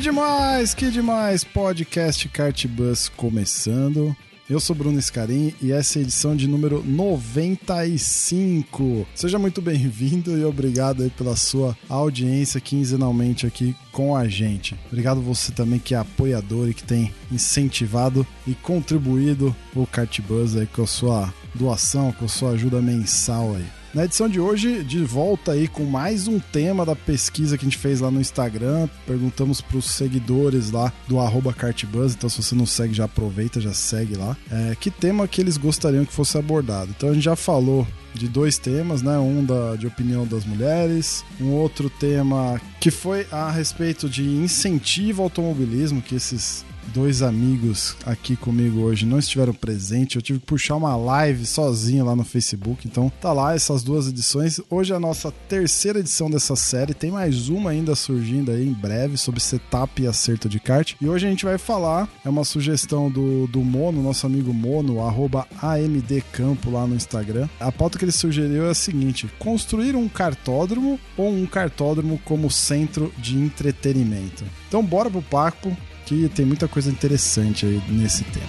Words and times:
Que 0.00 0.04
demais, 0.04 0.72
que 0.72 0.90
demais! 0.90 1.44
Podcast 1.44 2.26
Kart 2.30 2.66
Bus 2.66 3.10
começando. 3.10 4.16
Eu 4.48 4.58
sou 4.58 4.74
Bruno 4.74 4.98
Scarim 4.98 5.52
e 5.60 5.72
essa 5.72 5.98
é 5.98 6.00
a 6.00 6.02
edição 6.02 6.34
de 6.34 6.48
número 6.48 6.82
95. 6.82 9.06
Seja 9.14 9.38
muito 9.38 9.60
bem-vindo 9.60 10.38
e 10.38 10.44
obrigado 10.46 11.02
aí 11.02 11.10
pela 11.10 11.36
sua 11.36 11.76
audiência 11.86 12.62
quinzenalmente 12.62 13.46
aqui 13.46 13.76
com 13.92 14.16
a 14.16 14.26
gente. 14.26 14.74
Obrigado 14.86 15.20
você 15.20 15.52
também 15.52 15.78
que 15.78 15.94
é 15.94 15.98
apoiador 15.98 16.70
e 16.70 16.74
que 16.74 16.82
tem 16.82 17.12
incentivado 17.30 18.26
e 18.46 18.54
contribuído 18.54 19.54
o 19.76 19.86
Kart 19.86 20.18
Bus 20.22 20.56
aí 20.56 20.66
com 20.66 20.84
a 20.84 20.86
sua 20.86 21.34
doação, 21.54 22.10
com 22.12 22.24
a 22.24 22.28
sua 22.28 22.52
ajuda 22.52 22.80
mensal 22.80 23.54
aí. 23.54 23.79
Na 23.92 24.04
edição 24.04 24.28
de 24.28 24.38
hoje, 24.38 24.84
de 24.84 25.02
volta 25.02 25.50
aí 25.50 25.66
com 25.66 25.82
mais 25.82 26.28
um 26.28 26.38
tema 26.38 26.86
da 26.86 26.94
pesquisa 26.94 27.58
que 27.58 27.64
a 27.64 27.68
gente 27.68 27.76
fez 27.76 28.00
lá 28.00 28.08
no 28.08 28.20
Instagram. 28.20 28.88
Perguntamos 29.04 29.60
para 29.60 29.78
os 29.78 29.86
seguidores 29.86 30.70
lá 30.70 30.92
do 31.08 31.18
arroba 31.18 31.52
Cartbuzz, 31.52 32.14
então 32.14 32.30
se 32.30 32.40
você 32.40 32.54
não 32.54 32.66
segue, 32.66 32.94
já 32.94 33.06
aproveita, 33.06 33.60
já 33.60 33.72
segue 33.72 34.14
lá. 34.14 34.36
É, 34.48 34.76
que 34.78 34.92
tema 34.92 35.26
que 35.26 35.40
eles 35.40 35.56
gostariam 35.56 36.04
que 36.04 36.12
fosse 36.12 36.38
abordado. 36.38 36.94
Então 36.96 37.10
a 37.10 37.14
gente 37.14 37.24
já 37.24 37.34
falou 37.34 37.84
de 38.14 38.28
dois 38.28 38.58
temas, 38.58 39.02
né? 39.02 39.18
Um 39.18 39.44
da, 39.44 39.74
de 39.74 39.88
opinião 39.88 40.24
das 40.24 40.44
mulheres, 40.44 41.24
um 41.40 41.50
outro 41.50 41.90
tema 41.90 42.60
que 42.78 42.92
foi 42.92 43.26
a 43.32 43.50
respeito 43.50 44.08
de 44.08 44.22
incentivo 44.22 45.22
ao 45.22 45.26
automobilismo, 45.26 46.00
que 46.00 46.14
esses 46.14 46.64
dois 46.92 47.22
amigos 47.22 47.96
aqui 48.04 48.36
comigo 48.36 48.80
hoje 48.80 49.06
não 49.06 49.18
estiveram 49.18 49.52
presentes. 49.52 50.16
Eu 50.16 50.22
tive 50.22 50.40
que 50.40 50.46
puxar 50.46 50.76
uma 50.76 50.96
live 50.96 51.46
sozinho 51.46 52.04
lá 52.04 52.14
no 52.16 52.24
Facebook. 52.24 52.86
Então 52.86 53.10
tá 53.20 53.32
lá 53.32 53.54
essas 53.54 53.82
duas 53.82 54.08
edições. 54.08 54.60
Hoje 54.68 54.92
é 54.92 54.96
a 54.96 55.00
nossa 55.00 55.32
terceira 55.48 56.00
edição 56.00 56.30
dessa 56.30 56.56
série. 56.56 56.94
Tem 56.94 57.10
mais 57.10 57.48
uma 57.48 57.70
ainda 57.70 57.94
surgindo 57.94 58.50
aí 58.50 58.66
em 58.66 58.72
breve 58.72 59.16
sobre 59.16 59.40
setup 59.40 60.02
e 60.02 60.06
acerto 60.06 60.48
de 60.48 60.58
kart. 60.58 60.94
E 61.00 61.08
hoje 61.08 61.26
a 61.26 61.30
gente 61.30 61.44
vai 61.44 61.58
falar, 61.58 62.08
é 62.24 62.28
uma 62.28 62.44
sugestão 62.44 63.10
do, 63.10 63.46
do 63.46 63.60
Mono, 63.60 64.02
nosso 64.02 64.26
amigo 64.26 64.52
Mono, 64.52 65.00
arroba 65.00 65.46
AMDCampo 65.62 66.70
lá 66.70 66.86
no 66.86 66.94
Instagram. 66.94 67.48
A 67.58 67.70
pauta 67.70 67.98
que 67.98 68.04
ele 68.04 68.12
sugeriu 68.12 68.66
é 68.66 68.70
a 68.70 68.74
seguinte: 68.74 69.30
construir 69.38 69.94
um 69.94 70.08
cartódromo 70.08 70.98
ou 71.16 71.30
um 71.30 71.46
cartódromo 71.46 72.20
como 72.24 72.50
centro 72.50 73.12
de 73.18 73.36
entretenimento. 73.36 74.44
Então 74.68 74.84
bora 74.84 75.10
pro 75.10 75.22
papo 75.22 75.76
que 76.10 76.28
tem 76.28 76.44
muita 76.44 76.66
coisa 76.66 76.90
interessante 76.90 77.64
aí 77.64 77.80
nesse 77.88 78.24
tema. 78.24 78.44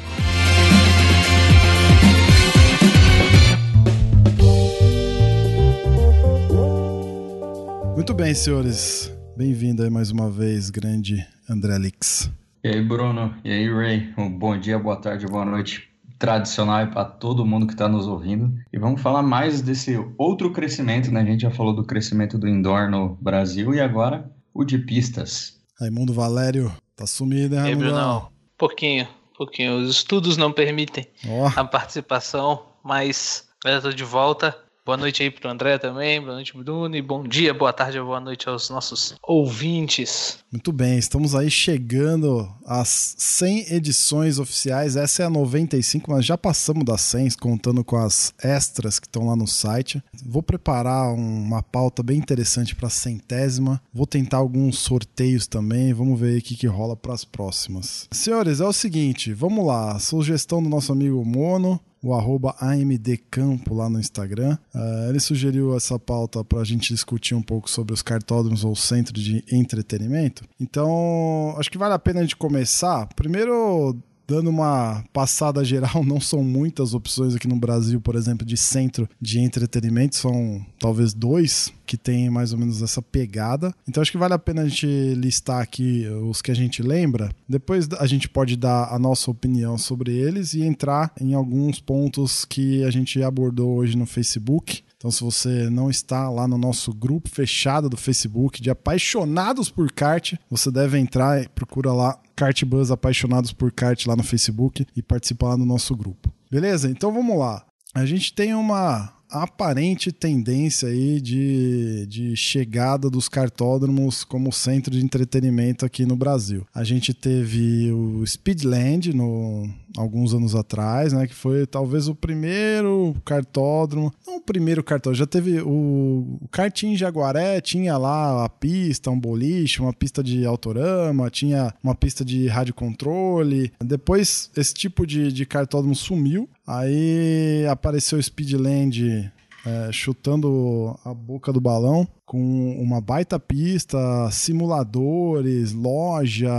Muito 7.96 8.16
bem, 8.16 8.34
senhores. 8.34 9.16
Bem-vindo 9.38 9.84
aí 9.84 9.92
mais 9.92 10.10
uma 10.10 10.28
vez, 10.28 10.72
grande 10.72 11.24
André 11.48 11.78
Lix. 11.78 12.32
E 12.64 12.68
aí, 12.68 12.82
Bruno? 12.84 13.36
E 13.46 13.52
aí, 13.52 13.72
Ray? 13.72 14.12
Um 14.18 14.36
bom 14.36 14.58
dia, 14.60 14.80
boa 14.80 14.96
tarde, 14.96 15.28
boa 15.28 15.46
noite 15.46 15.88
tradicional 16.18 16.88
para 16.88 17.06
todo 17.06 17.46
mundo 17.46 17.68
que 17.68 17.74
está 17.74 17.88
nos 17.88 18.08
ouvindo. 18.08 18.52
E 18.74 18.80
vamos 18.80 19.02
falar 19.02 19.22
mais 19.22 19.62
desse 19.62 20.04
outro 20.18 20.52
crescimento, 20.52 21.12
né? 21.12 21.22
A 21.22 21.26
gente 21.26 21.42
já 21.42 21.52
falou 21.52 21.76
do 21.76 21.84
crescimento 21.84 22.40
do 22.40 22.48
indoor 22.48 22.90
no 22.90 23.20
Brasil 23.22 23.72
e 23.76 23.80
agora 23.80 24.28
o 24.52 24.64
de 24.64 24.80
pistas. 24.80 25.62
Raimundo 25.80 26.14
Valério, 26.14 26.72
tá 27.02 27.08
sumido, 27.08 27.56
né, 27.56 27.62
Raimundo? 27.62 27.92
Não, 27.92 28.32
pouquinho, 28.58 29.08
pouquinho. 29.36 29.78
Os 29.78 29.90
estudos 29.90 30.38
não 30.38 30.52
permitem 30.52 31.08
oh. 31.28 31.60
a 31.60 31.64
participação, 31.64 32.66
mas 32.84 33.50
eu 33.66 33.78
estou 33.78 33.92
de 33.92 34.04
volta. 34.04 34.58
Boa 34.84 34.98
noite 34.98 35.22
aí 35.22 35.30
pro 35.30 35.48
André 35.48 35.78
também, 35.78 36.20
boa 36.20 36.34
noite 36.34 36.58
Bruno 36.58 36.96
e 36.96 37.04
bom 37.04 37.22
dia, 37.22 37.54
boa 37.54 37.72
tarde, 37.72 38.00
boa 38.00 38.20
noite 38.20 38.50
aos 38.50 38.68
nossos 38.72 39.14
ouvintes. 39.22 40.40
Muito 40.52 40.74
bem, 40.74 40.98
estamos 40.98 41.36
aí 41.36 41.52
chegando 41.52 42.52
às 42.66 43.14
100 43.16 43.76
edições 43.76 44.40
oficiais, 44.40 44.96
essa 44.96 45.22
é 45.22 45.26
a 45.28 45.30
95, 45.30 46.10
mas 46.10 46.26
já 46.26 46.36
passamos 46.36 46.84
das 46.84 47.02
100, 47.02 47.30
contando 47.40 47.84
com 47.84 47.96
as 47.96 48.34
extras 48.44 48.98
que 48.98 49.06
estão 49.06 49.28
lá 49.28 49.36
no 49.36 49.46
site. 49.46 50.04
Vou 50.26 50.42
preparar 50.42 51.14
uma 51.14 51.62
pauta 51.62 52.02
bem 52.02 52.18
interessante 52.18 52.76
para 52.76 52.88
a 52.88 52.90
centésima, 52.90 53.80
vou 53.94 54.08
tentar 54.08 54.38
alguns 54.38 54.80
sorteios 54.80 55.46
também, 55.46 55.94
vamos 55.94 56.20
ver 56.20 56.40
o 56.40 56.42
que, 56.42 56.56
que 56.56 56.66
rola 56.66 56.96
para 56.96 57.14
as 57.14 57.24
próximas. 57.24 58.08
Senhores, 58.12 58.60
é 58.60 58.66
o 58.66 58.74
seguinte, 58.74 59.32
vamos 59.32 59.64
lá, 59.64 60.00
sugestão 60.00 60.62
do 60.62 60.70
nosso 60.70 60.92
amigo 60.92 61.24
Mono, 61.24 61.80
o 62.02 62.14
arroba 62.14 62.56
AMDCampo 62.60 63.76
lá 63.76 63.90
no 63.90 64.00
Instagram. 64.00 64.58
Uh, 64.74 65.10
ele 65.10 65.20
sugeriu 65.20 65.76
essa 65.76 66.00
pauta 66.00 66.44
para 66.44 66.60
a 66.60 66.64
gente 66.64 66.94
discutir 66.94 67.36
um 67.36 67.42
pouco 67.42 67.70
sobre 67.70 67.94
os 67.94 68.02
cartódromos 68.02 68.64
ou 68.64 68.76
centro 68.76 69.14
de 69.14 69.44
entretenimento. 69.52 70.44
Então, 70.60 71.54
acho 71.58 71.70
que 71.70 71.78
vale 71.78 71.94
a 71.94 72.00
pena 72.00 72.20
a 72.20 72.24
gente 72.24 72.36
começar. 72.36 73.08
Primeiro, 73.16 73.96
dando 74.32 74.50
uma 74.50 75.04
passada 75.12 75.62
geral, 75.64 76.04
não 76.06 76.22
são 76.22 76.42
muitas 76.42 76.94
opções 76.94 77.36
aqui 77.36 77.48
no 77.48 77.56
Brasil, 77.58 78.00
por 78.00 78.16
exemplo, 78.16 78.46
de 78.46 78.56
centro 78.56 79.10
de 79.20 79.40
entretenimento, 79.40 80.16
são 80.16 80.66
talvez 80.80 81.14
dois 81.14 81.72
que 81.86 81.98
tem 81.98 82.30
mais 82.30 82.54
ou 82.54 82.60
menos 82.60 82.82
essa 82.82 83.02
pegada. 83.02 83.74
Então 83.86 84.02
acho 84.02 84.12
que 84.12 84.18
vale 84.18 84.34
a 84.34 84.40
pena 84.40 84.62
a 84.62 84.68
gente 84.70 84.88
listar 85.16 85.62
aqui 85.62 86.08
os 86.30 86.42
que 86.42 86.50
a 86.50 86.54
gente 86.54 86.82
lembra. 86.82 87.30
Depois 87.50 87.90
a 88.00 88.08
gente 88.08 88.30
pode 88.30 88.56
dar 88.56 88.94
a 88.94 88.98
nossa 88.98 89.30
opinião 89.30 89.78
sobre 89.78 90.16
eles 90.16 90.54
e 90.54 90.62
entrar 90.62 91.12
em 91.20 91.34
alguns 91.34 91.82
pontos 91.82 92.46
que 92.46 92.82
a 92.86 92.92
gente 92.92 93.22
abordou 93.22 93.76
hoje 93.76 93.98
no 93.98 94.06
Facebook. 94.06 94.82
Então, 95.02 95.10
se 95.10 95.24
você 95.24 95.68
não 95.68 95.90
está 95.90 96.30
lá 96.30 96.48
no 96.48 96.60
nosso 96.60 96.94
grupo 96.94 97.28
fechado 97.28 97.90
do 97.90 97.98
Facebook 97.98 98.62
de 98.62 98.70
apaixonados 98.70 99.68
por 99.68 99.92
kart, 99.92 100.36
você 100.48 100.70
deve 100.70 101.00
entrar 101.00 101.42
e 101.42 101.50
procura 101.50 101.92
lá 101.92 102.20
Kart 102.36 102.64
Buzz 102.64 102.92
Apaixonados 102.92 103.52
por 103.52 103.72
Kart 103.72 104.06
lá 104.06 104.16
no 104.16 104.22
Facebook 104.22 104.86
e 104.96 105.02
participar 105.02 105.50
lá 105.50 105.58
no 105.58 105.66
nosso 105.66 105.96
grupo. 105.96 106.32
Beleza? 106.52 106.88
Então 106.88 107.12
vamos 107.12 107.36
lá. 107.36 107.66
A 107.96 108.06
gente 108.06 108.32
tem 108.32 108.54
uma 108.54 109.12
aparente 109.28 110.12
tendência 110.12 110.90
aí 110.90 111.20
de, 111.20 112.06
de 112.06 112.36
chegada 112.36 113.10
dos 113.10 113.28
cartódromos 113.30 114.24
como 114.24 114.52
centro 114.52 114.92
de 114.92 115.04
entretenimento 115.04 115.86
aqui 115.86 116.06
no 116.06 116.16
Brasil. 116.16 116.68
A 116.76 116.84
gente 116.84 117.14
teve 117.14 117.92
o 117.92 118.26
Speedland 118.28 119.16
no, 119.16 119.68
alguns 119.98 120.34
anos 120.34 120.56
atrás, 120.56 121.14
né, 121.14 121.28
que 121.28 121.34
foi 121.34 121.66
talvez 121.66 122.08
o 122.08 122.16
primeiro 122.16 123.16
cartódromo, 123.26 124.14
não 124.26 124.38
o 124.38 124.42
primeiro 124.42 124.84
cartódromo, 124.84 125.18
já 125.18 125.28
teve 125.28 125.62
o, 125.62 126.38
o 126.42 126.48
karting 126.50 126.96
Jaguaré, 126.96 127.62
tinha 127.62 127.98
lá 127.98 128.46
a 128.46 128.50
pista, 128.50 129.10
um 129.10 129.20
boliche, 129.20 129.82
uma 129.82 129.94
pista 129.94 130.24
de 130.24 130.46
autorama, 130.46 131.30
tinha 131.30 131.74
uma 131.84 131.96
pista 131.96 132.24
de 132.24 132.48
rádio 132.48 132.74
controle. 132.74 133.72
Depois 133.84 134.50
esse 134.56 134.74
tipo 134.74 135.06
de, 135.06 135.32
de 135.32 135.46
cartódromo 135.46 135.96
sumiu, 135.96 136.50
Aí 136.66 137.66
apareceu 137.70 138.18
o 138.18 138.24
Speedland 138.24 139.32
é, 139.66 139.92
chutando 139.92 140.98
a 141.06 141.14
boca 141.14 141.52
do 141.54 141.62
balão 141.62 142.08
com 142.26 142.82
uma 142.82 143.02
baita 143.02 143.38
pista, 143.40 143.98
simuladores, 144.32 145.74
loja, 145.74 146.50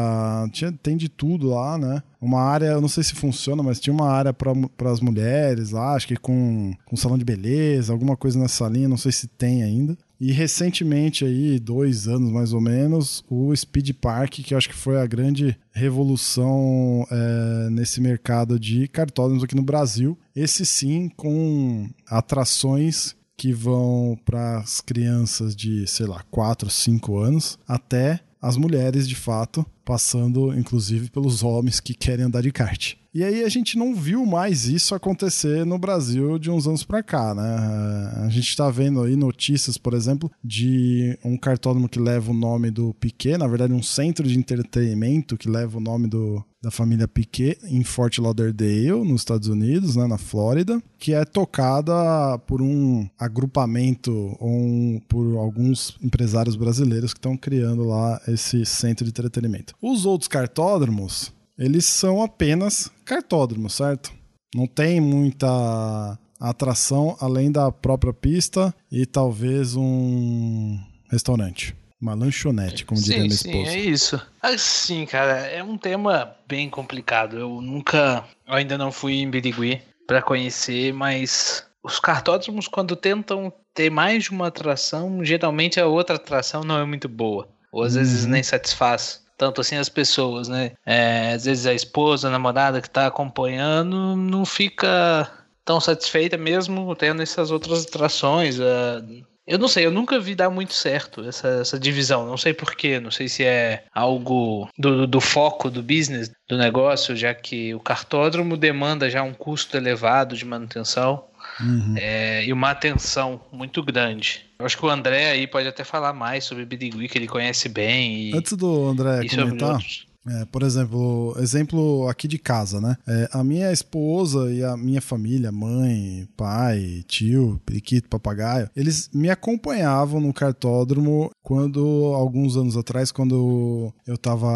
tinha, 0.53 0.71
tem 0.71 0.97
de 0.97 1.09
tudo 1.09 1.49
lá, 1.49 1.79
né? 1.79 2.03
Uma 2.21 2.43
área, 2.43 2.67
eu 2.67 2.81
não 2.81 2.89
sei 2.89 3.03
se 3.03 3.15
funciona, 3.15 3.63
mas 3.63 3.81
tinha 3.81 3.95
uma 3.95 4.11
área 4.11 4.35
para 4.35 4.93
as 4.93 5.01
mulheres 5.01 5.71
lá, 5.71 5.95
acho 5.95 6.07
que 6.07 6.17
com, 6.17 6.75
com 6.85 6.97
salão 6.97 7.17
de 7.17 7.25
beleza, 7.25 7.93
alguma 7.93 8.17
coisa 8.19 8.39
nessa 8.39 8.69
linha, 8.69 8.89
não 8.89 8.99
sei 8.99 9.13
se 9.13 9.27
tem 9.27 9.63
ainda. 9.63 9.97
E 10.25 10.31
recentemente, 10.31 11.25
aí, 11.25 11.59
dois 11.59 12.07
anos 12.07 12.31
mais 12.31 12.53
ou 12.53 12.61
menos, 12.61 13.25
o 13.29 13.53
Speed 13.57 13.91
Park, 14.01 14.35
que 14.35 14.55
acho 14.55 14.69
que 14.69 14.75
foi 14.77 15.01
a 15.01 15.05
grande 15.05 15.59
revolução 15.73 17.05
é, 17.11 17.69
nesse 17.71 18.01
mercado 18.01 18.57
de 18.57 18.87
cartódromos 18.87 19.43
aqui 19.43 19.57
no 19.57 19.65
Brasil. 19.65 20.17
Esse 20.33 20.65
sim, 20.65 21.09
com 21.17 21.91
atrações 22.07 23.17
que 23.37 23.53
vão 23.53 24.17
para 24.25 24.59
as 24.59 24.81
crianças 24.81 25.57
de, 25.57 25.89
sei 25.89 26.07
lá, 26.07 26.23
4, 26.31 26.71
5 26.71 27.19
anos, 27.19 27.59
até 27.67 28.21
as 28.43 28.57
mulheres 28.57 29.09
de 29.09 29.15
fato. 29.15 29.65
passando 29.85 30.57
inclusive 30.57 31.11
pelos 31.11 31.43
homens 31.43 31.81
que 31.81 31.93
querem 31.93 32.25
andar 32.25 32.41
de 32.41 32.53
kart. 32.53 32.95
E 33.15 33.23
aí 33.23 33.45
a 33.45 33.49
gente 33.49 33.77
não 33.77 33.95
viu 33.95 34.25
mais 34.25 34.65
isso 34.65 34.95
acontecer 34.95 35.67
no 35.67 35.77
Brasil 35.77 36.39
de 36.39 36.51
uns 36.51 36.67
anos 36.67 36.83
para 36.83 37.03
cá, 37.03 37.35
né? 37.35 38.25
A 38.25 38.29
gente 38.31 38.49
está 38.49 38.71
vendo 38.71 39.03
aí 39.03 39.17
notícias, 39.17 39.77
por 39.77 39.93
exemplo, 39.93 40.31
de 40.43 41.19
um 41.23 41.37
cartódromo 41.37 41.89
que 41.89 41.99
leva 41.99 42.31
o 42.31 42.35
nome 42.35 42.71
do 42.71 42.95
Piquet, 42.95 43.37
na 43.37 43.47
verdade 43.47 43.73
um 43.73 43.83
centro 43.83 44.27
de 44.27 44.39
entretenimento 44.39 45.37
que 45.37 45.49
leva 45.49 45.77
o 45.77 45.81
nome 45.81 46.07
do, 46.07 46.43
da 46.63 46.71
família 46.71 47.09
Piquet 47.09 47.59
em 47.65 47.83
Fort 47.83 48.19
Lauderdale, 48.19 49.05
nos 49.05 49.23
Estados 49.23 49.49
Unidos, 49.49 49.97
né, 49.97 50.07
na 50.07 50.17
Flórida, 50.17 50.81
que 50.99 51.13
é 51.13 51.25
tocada 51.25 52.39
por 52.47 52.63
um 52.63 53.09
agrupamento 53.19 54.37
ou 54.39 54.49
um, 54.49 55.01
por 55.09 55.37
alguns 55.39 55.97
empresários 56.01 56.55
brasileiros 56.55 57.13
que 57.13 57.19
estão 57.19 57.37
criando 57.37 57.85
lá 57.85 58.21
esse 58.29 58.65
centro 58.65 59.05
de 59.05 59.11
entretenimento. 59.11 59.75
Os 59.83 60.07
outros 60.07 60.29
cartódromos 60.29 61.33
eles 61.59 61.85
são 61.85 62.23
apenas 62.23 62.91
cartódromos, 63.05 63.75
certo? 63.75 64.13
Não 64.55 64.67
tem 64.67 65.01
muita 65.01 66.19
atração 66.41 67.17
além 67.21 67.53
da 67.53 67.71
própria 67.71 68.13
pista 68.13 68.75
e 68.91 69.07
talvez 69.07 69.77
um 69.77 70.79
restaurante. 71.11 71.77
Uma 72.03 72.15
lanchonete, 72.15 72.85
como 72.85 73.01
diria 73.01 73.31
sim, 73.31 73.49
minha 73.49 73.63
esposa. 73.63 73.71
Sim, 73.71 73.77
é 73.77 73.81
isso. 73.81 74.23
Assim, 74.43 75.07
cara, 75.07 75.39
é 75.47 75.63
um 75.63 75.79
tema 75.79 76.35
bem 76.49 76.69
complicado. 76.69 77.39
Eu 77.39 77.61
nunca, 77.63 78.25
eu 78.45 78.55
ainda 78.55 78.77
não 78.77 78.91
fui 78.91 79.21
em 79.21 79.31
Birigui 79.31 79.81
para 80.05 80.21
conhecer, 80.21 80.93
mas 80.93 81.65
os 81.81 82.01
cartódromos, 82.01 82.67
quando 82.67 82.97
tentam 82.97 83.53
ter 83.73 83.89
mais 83.89 84.25
de 84.25 84.31
uma 84.33 84.49
atração, 84.49 85.25
geralmente 85.25 85.79
a 85.79 85.87
outra 85.87 86.17
atração 86.17 86.65
não 86.65 86.77
é 86.77 86.85
muito 86.85 87.09
boa. 87.09 87.49
Ou 87.71 87.85
às 87.85 87.93
uhum. 87.93 88.01
vezes 88.01 88.27
nem 88.27 88.43
satisfaz 88.43 89.23
tanto 89.39 89.61
assim 89.61 89.77
as 89.77 89.89
pessoas, 89.89 90.49
né? 90.49 90.73
É, 90.85 91.33
às 91.33 91.45
vezes 91.45 91.67
a 91.67 91.75
esposa, 91.75 92.27
a 92.27 92.31
namorada 92.33 92.81
que 92.81 92.89
está 92.89 93.07
acompanhando 93.07 94.17
não 94.17 94.45
fica 94.45 95.31
tão 95.65 95.81
satisfeita 95.81 96.37
mesmo 96.37 96.95
tendo 96.97 97.23
essas 97.23 97.53
outras 97.53 97.85
atrações. 97.85 98.59
É, 98.59 99.03
eu 99.47 99.59
não 99.59 99.69
sei, 99.69 99.87
eu 99.87 99.91
nunca 99.91 100.21
vi 100.21 100.35
dar 100.35 100.51
muito 100.51 100.73
certo 100.73 101.23
essa, 101.27 101.49
essa 101.49 101.79
divisão. 101.79 102.27
Não 102.27 102.37
sei 102.37 102.55
porquê, 102.55 103.01
não 103.01 103.11
sei 103.11 103.29
se 103.29 103.45
é 103.45 103.85
algo 103.93 104.69
do, 104.79 105.07
do 105.07 105.21
foco 105.21 105.71
do 105.71 105.83
business, 105.83 106.31
do 106.49 106.57
negócio, 106.57 107.17
já 107.17 107.35
que 107.35 107.75
o 107.75 107.81
cartódromo 107.81 108.57
demanda 108.57 109.11
já 109.11 109.23
um 109.23 109.35
custo 109.35 109.77
elevado 109.77 110.37
de 110.37 110.45
manutenção. 110.45 111.25
Uhum. 111.61 111.95
É, 111.99 112.45
e 112.45 112.53
uma 112.53 112.71
atenção 112.71 113.41
muito 113.51 113.83
grande. 113.83 114.47
Eu 114.59 114.65
acho 114.65 114.79
que 114.79 114.87
o 114.87 114.89
André 114.89 115.33
aí 115.33 115.47
pode 115.47 115.67
até 115.67 115.83
falar 115.83 116.13
mais 116.13 116.45
sobre 116.45 116.65
Birigui, 116.65 117.09
que 117.09 117.19
ele 117.19 117.27
conhece 117.27 117.69
bem. 117.69 118.31
E, 118.31 118.37
Antes 118.37 118.57
do 118.57 118.89
André 118.89 119.27
comentar, 119.29 119.81
é, 120.27 120.45
por 120.45 120.63
exemplo, 120.63 121.35
exemplo 121.39 122.09
aqui 122.09 122.29
de 122.29 122.39
casa, 122.39 122.81
né? 122.81 122.97
É, 123.07 123.29
a 123.33 123.43
minha 123.43 123.73
esposa 123.73 124.53
e 124.53 124.63
a 124.63 124.77
minha 124.77 125.01
família, 125.01 125.51
mãe, 125.51 126.29
pai, 126.37 127.05
tio, 127.09 127.61
periquito, 127.67 128.09
papagaio, 128.09 128.71
eles 128.77 129.11
me 129.13 129.31
acompanhavam 129.31 130.21
no 130.21 130.33
cartódromo 130.33 131.31
quando, 131.43 132.13
alguns 132.15 132.57
anos 132.57 132.77
atrás, 132.77 133.11
quando 133.11 133.93
eu 134.07 134.17
tava 134.17 134.49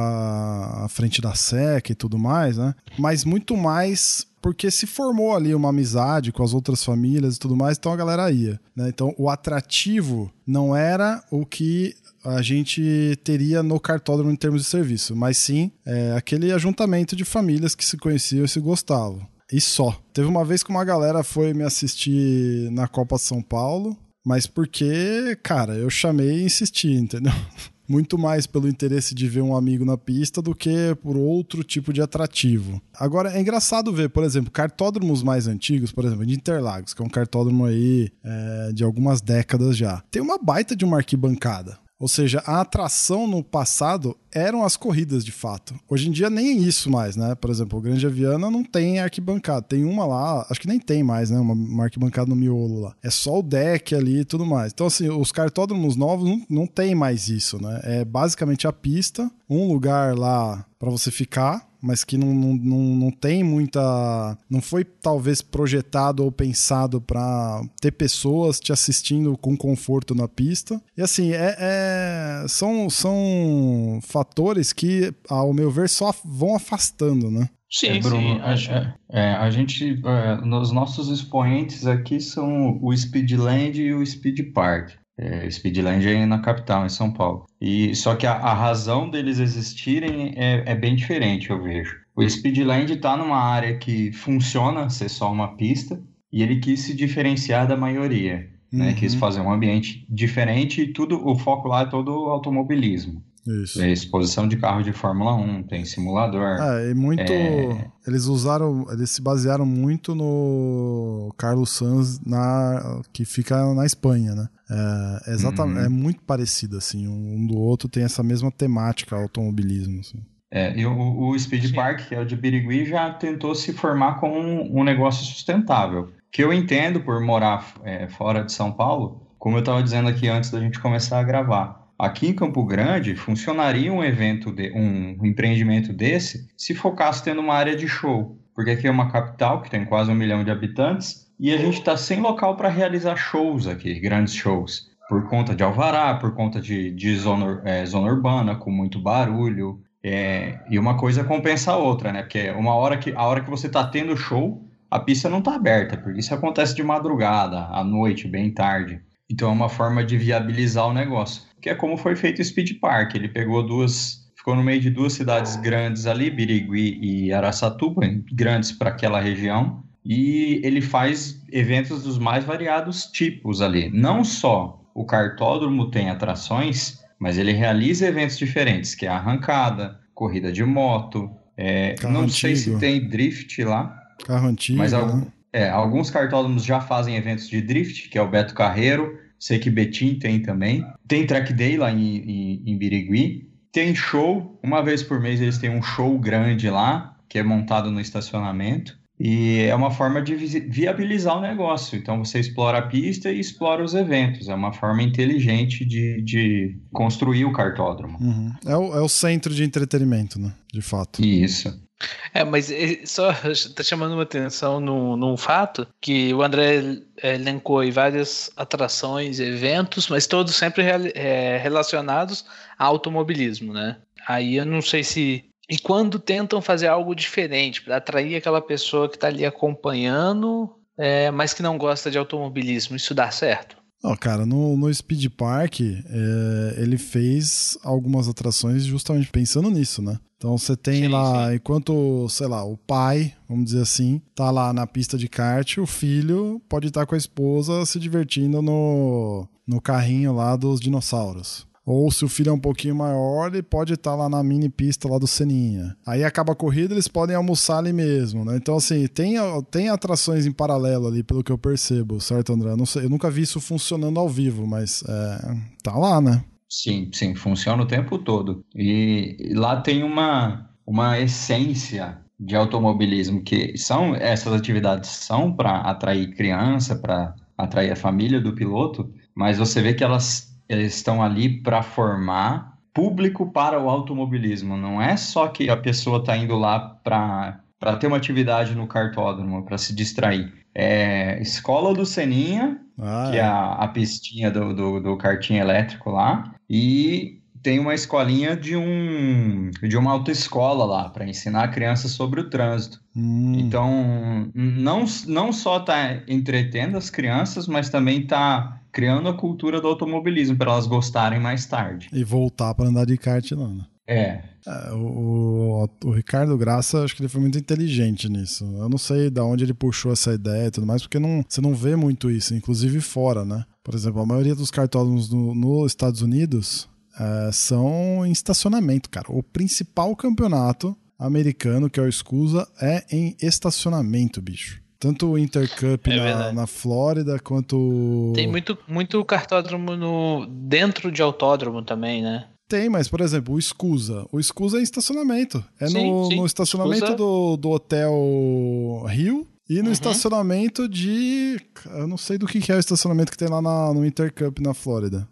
à 0.85 0.89
frente 0.89 1.21
da 1.21 1.35
SEC 1.35 1.91
e 1.91 1.95
tudo 1.95 2.19
mais, 2.19 2.57
né? 2.57 2.75
Mas 2.99 3.25
muito 3.25 3.57
mais 3.57 4.27
porque 4.47 4.71
se 4.71 4.87
formou 4.87 5.35
ali 5.35 5.53
uma 5.57 5.71
amizade 5.71 6.31
com 6.31 6.41
as 6.41 6.55
outras 6.55 6.85
famílias 6.85 7.35
e 7.35 7.39
tudo 7.41 7.57
mais, 7.57 7.77
então 7.77 7.93
a 7.93 7.97
galera 7.97 8.31
ia. 8.31 8.61
Né? 8.77 8.89
Então 8.89 9.13
o 9.19 9.29
atrativo 9.29 10.31
não 10.47 10.77
era 10.77 11.21
o 11.33 11.45
que 11.45 11.97
a 12.27 12.43
gente 12.43 13.19
teria 13.23 13.63
no 13.63 13.79
cartódromo 13.79 14.31
em 14.31 14.37
termos 14.37 14.63
de 14.63 14.69
serviço, 14.69 15.15
mas 15.15 15.39
sim 15.39 15.71
é, 15.85 16.15
aquele 16.17 16.53
ajuntamento 16.53 17.15
de 17.15 17.25
famílias 17.25 17.75
que 17.75 17.85
se 17.85 17.97
conheciam 17.97 18.45
e 18.45 18.49
se 18.49 18.59
gostavam. 18.61 19.27
E 19.53 19.61
só. 19.61 19.97
Teve 20.13 20.27
uma 20.27 20.45
vez 20.45 20.63
que 20.63 20.71
uma 20.71 20.85
galera 20.85 21.23
foi 21.23 21.55
me 21.55 21.63
assistir 21.63 22.71
na 22.73 22.89
Copa 22.89 23.17
São 23.17 23.41
Paulo, 23.41 23.97
mas 24.25 24.47
porque, 24.47 25.39
cara, 25.43 25.75
eu 25.75 25.89
chamei 25.89 26.41
e 26.41 26.45
insisti, 26.45 26.91
entendeu? 26.93 27.33
muito 27.89 28.19
mais 28.19 28.49
pelo 28.49 28.69
interesse 28.69 29.15
de 29.15 29.29
ver 29.29 29.43
um 29.43 29.57
amigo 29.57 29.85
na 29.85 29.97
pista 29.97 30.43
do 30.43 30.55
que 30.55 30.97
por 31.01 31.17
outro 31.17 31.63
tipo 31.63 31.93
de 31.93 32.03
atrativo. 32.03 32.83
Agora, 32.93 33.33
é 33.33 33.41
engraçado 33.41 33.93
ver, 33.93 34.11
por 34.11 34.25
exemplo, 34.25 34.51
cartódromos 34.51 35.23
mais 35.23 35.47
antigos, 35.47 35.93
por 35.93 36.05
exemplo, 36.05 36.27
de 36.27 36.35
Interlagos, 36.35 36.93
que 36.93 37.01
é 37.01 37.05
um 37.05 37.09
cartódromo 37.09 37.65
aí 37.65 38.11
é, 38.25 38.73
de 38.73 38.83
algumas 38.83 39.21
décadas 39.21 39.77
já. 39.77 40.03
Tem 40.11 40.21
uma 40.21 40.39
baita 40.39 40.75
de 40.75 40.85
uma 40.85 40.97
arquibancada. 40.97 41.79
Ou 41.99 42.09
seja, 42.09 42.43
a 42.47 42.61
atração 42.61 43.27
no 43.27 43.43
passado 43.43 44.17
eram 44.31 44.63
as 44.63 44.77
corridas 44.77 45.25
de 45.25 45.33
fato. 45.33 45.75
Hoje 45.89 46.09
em 46.09 46.13
dia 46.13 46.29
nem 46.29 46.63
isso 46.63 46.91
mais, 46.91 47.17
né? 47.17 47.35
Por 47.35 47.51
exemplo, 47.51 47.79
o 47.79 47.83
Grande 47.83 48.07
Aviana 48.07 48.51
não 48.51 48.63
tem 48.63 49.01
arquibancada. 49.01 49.63
Tem 49.63 49.83
uma 49.83 50.05
lá, 50.05 50.47
acho 50.51 50.61
que 50.61 50.69
nem 50.69 50.79
tem 50.79 51.03
mais, 51.03 51.31
né? 51.31 51.39
Uma, 51.39 51.55
uma 51.55 51.85
arquibancada 51.85 52.29
no 52.29 52.37
miolo 52.37 52.81
lá. 52.81 52.95
É 53.03 53.09
só 53.09 53.39
o 53.39 53.43
deck 53.43 53.95
ali 53.95 54.21
e 54.21 54.25
tudo 54.25 54.45
mais. 54.45 54.73
Então, 54.73 54.87
assim, 54.87 55.09
os 55.09 55.33
cartódromos 55.33 55.97
novos 55.97 56.29
não, 56.29 56.47
não 56.51 56.67
tem 56.67 56.95
mais 56.95 57.29
isso, 57.29 57.61
né? 57.63 57.81
É 57.83 58.05
basicamente 58.05 58.67
a 58.67 58.73
pista, 58.73 59.31
um 59.49 59.67
lugar 59.67 60.15
lá 60.15 60.67
para 60.79 60.91
você 60.91 61.11
ficar 61.11 61.67
mas 61.87 62.03
que 62.03 62.19
não, 62.19 62.35
não, 62.35 62.55
não, 62.55 62.79
não 62.97 63.11
tem 63.11 63.45
muita. 63.45 64.37
Não 64.51 64.61
foi 64.61 64.85
talvez 64.85 65.41
projetado 65.41 66.25
ou 66.25 66.33
pensado 66.33 67.01
para 67.01 67.63
ter 67.81 67.93
pessoas 67.93 68.59
te 68.59 68.73
assistindo 68.73 69.37
com 69.39 69.57
conforto 69.57 70.15
na 70.15 70.27
pista. 70.27 70.83
E 70.97 71.03
assim, 71.03 71.33
é, 71.33 71.57
é, 71.59 72.45
são, 72.49 72.91
são 72.91 74.01
fatores 74.03 74.73
que, 74.73 75.15
ao 75.29 75.55
meu 75.55 75.71
ver, 75.71 75.89
só 75.89 76.13
vão 76.25 76.57
afastando, 76.57 77.31
né? 77.31 77.49
Sim, 77.71 77.89
é, 77.89 77.99
Bruno, 78.01 78.57
sim. 78.57 78.71
É, 78.71 78.95
é, 79.11 79.33
a 79.35 79.51
gente, 79.51 80.01
é, 80.05 80.37
nos 80.45 80.73
nossos 80.73 81.09
expoentes 81.09 81.87
aqui 81.87 82.21
são 82.21 82.79
o 82.83 82.97
Speedland 82.97 83.81
e 83.81 83.95
o 83.95 84.05
Speed 84.05 84.53
Park. 84.53 84.93
É, 85.19 85.51
Speedland 85.51 86.07
é 86.07 86.27
na 86.27 86.41
capital, 86.41 86.85
em 86.85 86.91
São 86.91 87.11
Paulo. 87.11 87.47
E 87.61 87.95
só 87.95 88.15
que 88.15 88.27
a, 88.27 88.33
a 88.33 88.53
razão 88.53 89.09
deles 89.09 89.39
existirem 89.39 90.35
é, 90.37 90.63
é, 90.67 90.75
bem 90.75 90.95
diferente, 90.95 91.51
eu 91.51 91.63
vejo. 91.63 91.97
O 92.15 92.29
Speedland 92.29 92.93
está 92.93 93.17
numa 93.17 93.39
área 93.39 93.79
que 93.79 94.13
funciona 94.13 94.91
ser 94.91 95.09
só 95.09 95.33
uma 95.33 95.57
pista 95.57 96.01
e 96.33 96.43
ele 96.43 96.61
quis 96.61 96.81
se 96.81 96.95
diferenciar 96.95 97.67
da 97.67 97.77
maioria. 97.77 98.51
Né? 98.71 98.81
Uhum. 98.81 98.87
Né? 98.87 98.95
Quis 98.95 99.15
fazer 99.15 99.41
um 99.41 99.51
ambiente 99.51 100.07
diferente 100.09 100.83
e 100.83 100.93
tudo, 100.93 101.27
o 101.27 101.37
foco 101.39 101.69
lá 101.69 101.83
é 101.83 101.87
todo 101.87 102.11
automobilismo. 102.11 103.23
Isso. 103.47 103.81
É 103.81 103.91
exposição 103.91 104.49
de 104.49 104.57
carro 104.57 104.83
de 104.83 104.93
Fórmula 104.93 105.35
1, 105.35 105.65
tem 105.65 105.85
simulador. 105.85 106.59
É, 106.61 106.91
e 106.91 106.95
muito. 106.95 107.33
É... 107.33 107.91
Eles 108.07 108.25
usaram. 108.27 108.87
Eles 108.91 109.11
se 109.11 109.23
basearam 109.23 109.65
muito 109.65 110.15
no 110.15 111.33
Carlos 111.39 111.71
Sanz, 111.71 112.21
na, 112.25 113.03
que 113.13 113.25
fica 113.25 113.73
na 113.75 113.87
Espanha, 113.87 114.35
né? 114.35 114.49
É, 114.69 115.33
exatamente, 115.33 115.79
uhum. 115.79 115.85
é 115.85 115.89
muito 115.89 116.23
parecido, 116.23 116.77
assim. 116.77 117.07
Um 117.07 117.47
do 117.47 117.57
outro 117.57 117.89
tem 117.89 118.03
essa 118.03 118.23
mesma 118.23 118.51
temática, 118.51 119.15
automobilismo. 119.15 120.01
Assim. 120.01 120.19
É, 120.51 120.77
e 120.77 120.85
o, 120.87 121.29
o 121.29 121.39
Speed 121.39 121.67
Sim. 121.67 121.75
Park, 121.75 122.09
que 122.09 122.15
é 122.15 122.21
o 122.21 122.27
de 122.27 122.37
Birigui, 122.37 122.85
já 122.85 123.13
tentou 123.13 123.55
se 123.55 123.73
formar 123.73 124.19
como 124.19 124.39
um, 124.39 124.81
um 124.81 124.85
negócio 124.85 125.25
sustentável. 125.25 126.11
Que 126.33 126.43
eu 126.43 126.53
entendo 126.53 127.01
por 127.01 127.21
morar 127.21 127.65
é, 127.85 128.09
fora 128.09 128.43
de 128.43 128.53
São 128.53 128.73
Paulo, 128.73 129.27
como 129.39 129.57
eu 129.57 129.61
estava 129.61 129.83
dizendo 129.83 130.09
aqui 130.09 130.29
antes 130.29 130.51
da 130.51 130.61
gente 130.61 130.81
começar 130.81 131.21
a 131.21 131.23
gravar. 131.23 131.86
Aqui 131.99 132.29
em 132.29 132.35
Campo 132.35 132.63
Grande, 132.65 133.17
funcionaria 133.17 133.91
um 133.93 134.05
evento, 134.05 134.53
de, 134.53 134.71
um 134.73 135.25
empreendimento 135.25 135.93
desse 135.93 136.47
se 136.57 136.75
focasse 136.75 137.25
tendo 137.25 137.41
uma 137.41 137.55
área 137.55 137.75
de 137.75 137.89
show. 137.89 138.37
Porque 138.55 138.71
aqui 138.71 138.87
é 138.87 138.91
uma 138.91 139.11
capital 139.11 139.63
que 139.63 139.71
tem 139.71 139.85
quase 139.85 140.11
um 140.11 140.15
milhão 140.15 140.45
de 140.45 140.51
habitantes 140.51 141.27
e 141.39 141.53
a 141.53 141.59
gente 141.59 141.79
está 141.79 141.97
sem 141.97 142.21
local 142.21 142.57
para 142.57 142.69
realizar 142.69 143.17
shows 143.17 143.67
aqui, 143.67 143.99
grandes 144.01 144.35
shows. 144.35 144.91
Por 145.09 145.29
conta 145.29 145.55
de 145.55 145.63
alvará, 145.63 146.15
por 146.15 146.35
conta 146.35 146.61
de, 146.61 146.91
de 146.91 147.17
zona, 147.17 147.63
é, 147.65 147.85
zona 147.87 148.09
urbana, 148.09 148.57
com 148.57 148.71
muito 148.71 148.99
barulho. 148.99 149.81
É, 150.03 150.59
e 150.71 150.79
uma 150.79 150.97
coisa 150.97 151.25
compensa 151.25 151.73
a 151.73 151.77
outra, 151.77 152.13
né? 152.13 152.23
Porque 152.23 152.51
uma 152.51 152.75
hora 152.75 152.97
que, 152.97 153.13
a 153.15 153.23
hora 153.23 153.43
que 153.43 153.51
você 153.51 153.67
está 153.67 153.87
tendo 153.87 154.17
show, 154.17 154.63
a 154.91 154.99
pista 154.99 155.29
não 155.29 155.39
está 155.39 155.55
aberta, 155.55 155.97
porque 155.97 156.21
isso 156.21 156.35
acontece 156.35 156.75
de 156.75 156.83
madrugada, 156.83 157.67
à 157.67 157.83
noite, 157.83 158.29
bem 158.29 158.51
tarde. 158.51 159.01
Então 159.31 159.49
é 159.49 159.53
uma 159.53 159.69
forma 159.69 160.05
de 160.05 160.17
viabilizar 160.17 160.87
o 160.87 160.93
negócio 160.93 161.47
que 161.67 161.71
é 161.71 161.75
como 161.75 161.97
foi 161.97 162.15
feito 162.15 162.41
o 162.41 162.45
Speed 162.45 162.79
Park. 162.79 163.17
Ele 163.17 163.29
pegou 163.29 163.61
duas, 163.67 164.25
ficou 164.37 164.55
no 164.55 164.63
meio 164.63 164.81
de 164.81 164.89
duas 164.89 165.15
cidades 165.15 165.57
grandes 165.57 166.07
ali, 166.07 166.31
Birigui 166.31 166.99
e 167.03 167.33
Araçatuba, 167.33 168.03
grandes 168.33 168.71
para 168.71 168.91
aquela 168.91 169.21
região, 169.21 169.83
e 170.05 170.61
ele 170.63 170.81
faz 170.81 171.43
eventos 171.51 172.05
dos 172.05 172.19
mais 172.19 172.45
variados 172.45 173.07
tipos 173.07 173.61
ali. 173.61 173.91
Não 173.93 174.23
só 174.23 174.81
o 174.95 175.05
cartódromo 175.05 175.91
tem 175.91 176.09
atrações, 176.09 177.01
mas 177.19 177.37
ele 177.37 177.53
realiza 177.53 178.07
eventos 178.07 178.39
diferentes, 178.39 178.95
que 178.95 179.07
é 179.07 179.09
arrancada, 179.09 179.99
corrida 180.15 180.53
de 180.53 180.63
moto, 180.63 181.29
é, 181.57 181.97
não 182.05 182.21
antigo. 182.21 182.31
sei 182.31 182.55
se 182.55 182.79
tem 182.79 183.09
drift 183.09 183.61
lá. 183.65 183.93
Carro 184.25 184.47
antigo. 184.47 184.79
Mas 184.79 184.93
né? 184.93 185.27
É, 185.57 185.71
alguns 185.71 186.11
cartódromos 186.11 186.67
já 186.67 186.83
fazem 186.83 187.17
eventos 187.17 187.49
de 187.49 187.63
drift, 187.63 188.11
que 188.11 188.19
é 188.19 188.21
o 188.21 188.29
Beto 188.29 188.53
Carreiro. 188.53 189.19
Sei 189.39 189.59
que 189.59 189.71
Betim 189.71 190.19
tem 190.19 190.43
também. 190.43 190.85
Tem 191.09 191.27
track 191.27 191.51
day 191.55 191.79
lá 191.79 191.91
em, 191.91 192.19
em, 192.19 192.63
em 192.67 192.77
Birigui. 192.77 193.49
tem 193.73 193.95
show, 193.95 194.59
uma 194.63 194.83
vez 194.83 195.03
por 195.03 195.19
mês 195.19 195.41
eles 195.41 195.57
têm 195.57 195.71
um 195.71 195.83
show 195.83 196.19
grande 196.19 196.69
lá, 196.69 197.17
que 197.27 197.39
é 197.39 197.43
montado 197.43 197.91
no 197.91 198.01
estacionamento. 198.01 198.99
E 199.19 199.61
é 199.63 199.75
uma 199.75 199.91
forma 199.91 200.21
de 200.21 200.35
viabilizar 200.35 201.39
o 201.39 201.41
negócio. 201.41 201.99
Então 201.99 202.23
você 202.23 202.39
explora 202.39 202.77
a 202.77 202.83
pista 202.83 203.33
e 203.33 203.41
explora 203.41 203.83
os 203.83 203.95
eventos. 203.95 204.51
É 204.51 204.55
uma 204.55 204.75
forma 204.75 205.03
inteligente 205.03 205.87
de, 205.87 206.21
de 206.21 206.77
construir 206.93 207.47
o 207.47 207.53
cartódromo. 207.53 208.19
Uhum. 208.21 208.53
É, 208.67 208.77
o, 208.77 208.95
é 208.95 209.01
o 209.01 209.09
centro 209.09 209.55
de 209.55 209.65
entretenimento, 209.65 210.39
né? 210.39 210.53
De 210.71 210.83
fato. 210.83 211.25
Isso. 211.25 211.86
É, 212.35 212.45
mas 212.45 212.71
só 213.07 213.31
está 213.31 213.83
chamando 213.85 214.13
uma 214.13 214.23
atenção 214.23 214.81
num, 214.81 215.17
num 215.17 215.37
fato 215.37 215.87
que 216.01 216.33
o 216.35 216.43
André 216.43 216.99
elencou 217.23 217.81
aí 217.81 217.91
várias 217.91 218.51
atrações, 218.57 219.41
eventos, 219.41 220.09
mas 220.09 220.27
todos 220.27 220.55
sempre 220.55 220.85
é, 221.15 221.57
relacionados 221.57 222.45
a 222.79 222.85
automobilismo, 222.85 223.73
né? 223.73 223.97
Aí 224.29 224.57
eu 224.57 224.67
não 224.67 224.83
sei 224.83 225.03
se 225.03 225.45
e 225.69 225.79
quando 225.79 226.21
tentam 226.21 226.63
fazer 226.63 226.87
algo 226.87 227.15
diferente 227.15 227.83
para 227.83 227.97
atrair 227.97 228.37
aquela 228.37 228.61
pessoa 228.61 229.09
que 229.09 229.17
está 229.17 229.27
ali 229.27 229.45
acompanhando, 229.45 230.73
é, 230.97 231.31
mas 231.31 231.53
que 231.53 231.63
não 231.63 231.77
gosta 231.77 232.11
de 232.11 232.19
automobilismo, 232.19 232.95
isso 232.95 233.13
dá 233.13 233.31
certo? 233.31 233.77
Oh, 234.09 234.17
cara, 234.17 234.47
no, 234.47 234.77
no 234.77 234.93
Speed 234.95 235.27
Park, 235.37 235.81
é, 235.81 236.75
ele 236.79 236.97
fez 236.97 237.77
algumas 237.83 238.29
atrações 238.29 238.85
justamente 238.85 239.29
pensando 239.31 239.69
nisso, 239.69 240.01
né? 240.01 240.17
Então 240.37 240.57
você 240.57 240.77
tem 240.77 241.03
sim, 241.03 241.09
lá, 241.09 241.49
sim. 241.49 241.57
enquanto, 241.57 242.29
sei 242.29 242.47
lá, 242.47 242.63
o 242.63 242.77
pai, 242.77 243.35
vamos 243.49 243.65
dizer 243.65 243.81
assim, 243.83 244.21
tá 244.33 244.49
lá 244.51 244.73
na 244.73 244.87
pista 244.87 245.19
de 245.19 245.29
kart, 245.29 245.79
o 245.79 245.87
filho 245.87 246.63
pode 246.69 246.87
estar 246.87 247.05
com 247.05 247.17
a 247.17 247.19
esposa 247.19 247.85
se 247.85 247.99
divertindo 247.99 248.63
no, 248.63 249.49
no 249.67 249.81
carrinho 249.81 250.33
lá 250.33 250.55
dos 250.55 250.79
dinossauros. 250.79 251.66
Ou 251.87 252.11
se 252.11 252.25
o 252.25 252.29
filho 252.29 252.51
é 252.51 252.53
um 252.53 252.59
pouquinho 252.59 252.97
maior, 252.97 253.47
ele 253.47 253.63
pode 253.63 253.95
estar 253.95 254.17
lá 254.17 254.29
na 254.29 254.43
mini 254.43 254.69
pista 254.69 255.09
lá 255.09 255.19
do 255.19 255.27
Seninha. 255.29 255.97
Aí 256.05 256.25
acaba 256.25 256.53
a 256.53 256.57
corrida, 256.57 256.93
eles 256.93 257.07
podem 257.07 257.37
almoçar 257.37 257.79
ali 257.79 257.93
mesmo, 257.93 258.45
né? 258.45 258.57
Então, 258.57 258.77
assim, 258.77 259.07
tem, 259.07 259.37
tem 259.71 259.89
atrações 259.89 260.47
em 260.47 260.53
paralelo 260.53 261.07
ali, 261.07 261.23
pelo 261.23 261.45
que 261.45 261.53
eu 261.53 261.57
percebo, 261.57 262.21
certo, 262.21 262.53
André? 262.53 262.73
Eu, 262.73 262.87
sei, 262.87 263.05
eu 263.05 263.09
nunca 263.09 263.31
vi 263.31 263.43
isso 263.43 263.61
funcionando 263.61 264.19
ao 264.19 264.29
vivo, 264.29 264.67
mas 264.67 265.05
é, 265.09 265.57
tá 265.85 265.97
lá, 265.97 266.21
né? 266.21 266.43
Sim, 266.69 267.09
sim, 267.13 267.37
funciona 267.37 267.85
o 267.85 267.87
tempo 267.87 268.19
todo. 268.19 268.65
E 268.75 269.53
lá 269.55 269.81
tem 269.81 270.03
uma, 270.03 270.69
uma 270.85 271.21
essência 271.21 272.19
de 272.39 272.57
automobilismo 272.57 273.43
que 273.43 273.79
são 273.79 274.15
essas 274.15 274.53
atividades 274.53 275.09
são 275.09 275.55
para 275.55 275.83
atrair 275.83 276.35
criança, 276.35 276.97
para 276.97 277.33
atrair 277.57 277.93
a 277.93 277.97
família 277.97 278.41
do 278.41 278.55
piloto, 278.55 279.09
mas 279.35 279.57
você 279.57 279.81
vê 279.81 279.95
que 279.95 280.05
elas 280.05 280.56
eles 280.69 280.97
estão 280.97 281.23
ali 281.23 281.63
para 281.63 281.83
formar 281.83 282.77
público 282.93 283.53
para 283.53 283.79
o 283.81 283.91
automobilismo. 283.91 284.77
Não 284.77 285.01
é 285.01 285.17
só 285.17 285.49
que 285.49 285.69
a 285.69 285.77
pessoa 285.77 286.19
está 286.19 286.37
indo 286.37 286.57
lá 286.57 286.81
para 287.05 287.97
ter 288.01 288.07
uma 288.07 288.17
atividade 288.17 288.75
no 288.75 288.87
cartódromo, 288.87 289.65
para 289.65 289.77
se 289.77 289.95
distrair. 289.95 290.53
É 290.75 291.41
Escola 291.41 291.95
do 291.95 292.07
Seninha, 292.07 292.81
ah, 292.99 293.29
que 293.31 293.37
é, 293.37 293.41
é 293.41 293.43
a, 293.43 293.73
a 293.73 293.89
pistinha 293.89 294.51
do, 294.51 294.75
do, 294.75 295.01
do 295.01 295.17
karting 295.17 295.57
elétrico 295.57 296.11
lá, 296.11 296.55
e 296.69 297.41
tem 297.63 297.81
uma 297.81 297.95
escolinha 297.95 298.57
de 298.57 298.77
um 298.77 299.71
de 299.83 299.97
uma 299.97 300.13
autoescola 300.13 300.85
lá 300.85 301.09
para 301.09 301.27
ensinar 301.27 301.69
crianças 301.69 302.13
sobre 302.13 302.41
o 302.41 302.49
trânsito. 302.49 303.01
Hum. 303.17 303.55
Então, 303.59 304.51
não, 304.55 305.05
não 305.27 305.53
só 305.53 305.79
está 305.79 306.23
entretendo 306.29 306.97
as 306.97 307.11
crianças, 307.11 307.67
mas 307.67 307.91
também 307.91 308.21
está 308.21 308.81
criando 308.97 309.29
a 309.29 309.35
cultura 309.35 309.79
do 309.79 309.89
automobilismo 309.89 310.57
para 310.57 310.73
elas 310.73 310.87
gostarem 310.87 311.39
mais 311.39 311.67
tarde. 311.67 312.09
E 312.11 312.25
voltar 312.25 312.75
para 312.75 312.89
andar 312.89 313.05
de 313.05 313.19
kart 313.19 313.53
lá, 313.53 313.69
né? 313.69 313.85
É. 314.09 314.41
é 314.67 314.93
o, 314.93 315.85
o, 315.85 315.89
o, 316.07 316.11
Ricardo 316.13 316.57
Graça, 316.57 317.05
acho 317.05 317.15
que 317.15 317.21
ele 317.21 317.29
foi 317.29 317.43
muito 317.43 317.59
inteligente 317.59 318.27
nisso. 318.27 318.65
Eu 318.65 318.89
não 318.89 318.97
sei 318.97 319.29
de 319.29 319.39
onde 319.39 319.65
ele 319.65 319.75
puxou 319.75 320.11
essa 320.11 320.33
ideia 320.33 320.69
e 320.69 320.71
tudo 320.71 320.87
mais, 320.87 321.03
porque 321.03 321.19
não, 321.19 321.45
você 321.47 321.61
não 321.61 321.75
vê 321.75 321.95
muito 321.95 322.31
isso, 322.31 322.55
inclusive 322.55 322.99
fora, 323.03 323.45
né? 323.45 323.67
Por 323.85 323.95
exemplo, 323.95 324.23
a 324.23 324.27
maioria 324.27 324.55
dos 324.55 324.71
cartódromos 324.71 325.29
no, 325.29 325.55
nos 325.55 325.93
Estados 325.93 326.23
Unidos 326.23 326.89
é, 327.21 327.51
são 327.53 328.25
em 328.25 328.33
estacionamento, 328.33 329.11
cara. 329.11 329.27
O 329.29 329.43
principal 329.43 330.17
campeonato 330.17 330.97
americano, 331.19 331.91
que 331.91 332.01
é 332.01 332.03
o 332.03 332.09
Escusa, 332.09 332.67
é 332.81 333.05
em 333.11 333.37
estacionamento, 333.43 334.41
bicho. 334.41 334.81
Tanto 334.99 335.31
o 335.31 335.39
Intercup 335.39 336.11
é 336.11 336.35
na, 336.35 336.53
na, 336.53 336.67
Flórida 336.67 337.39
quanto. 337.39 338.33
Tem 338.35 338.47
muito, 338.47 338.79
muito 338.89 339.23
cartódromo 339.25 339.95
no, 339.95 340.47
dentro 340.47 341.13
de 341.13 341.21
autódromo 341.21 341.83
também, 341.83 342.23
né? 342.23 342.47
Tem, 342.69 342.89
mas, 342.89 343.07
por 343.07 343.21
exemplo, 343.21 343.55
o 343.55 343.59
Escusa. 343.59 344.27
O 344.33 344.41
Escusa 344.41 344.79
é 344.79 344.81
em 344.81 344.83
estacionamento. 344.83 345.65
É 345.79 345.87
sim, 345.87 346.11
no, 346.11 346.27
sim. 346.27 346.37
no 346.37 346.47
estacionamento 346.47 347.15
do, 347.15 347.57
do 347.57 347.71
Hotel 347.71 349.05
Rio 349.09 349.47
e 349.69 349.79
no 349.79 349.87
uhum. 349.87 349.93
estacionamento 349.93 350.89
de. 350.89 351.61
Eu 351.87 352.09
não 352.09 352.17
sei 352.17 352.39
do 352.39 352.47
que, 352.47 352.61
que 352.61 352.73
é 352.73 352.77
o 352.77 352.81
estacionamento 352.81 353.31
que 353.31 353.39
tem 353.39 353.49
lá 353.49 353.63
na, 353.63 353.93
no 353.93 354.05
Intercup 354.05 354.61
na 354.61 354.75
Flórida. 354.75 355.29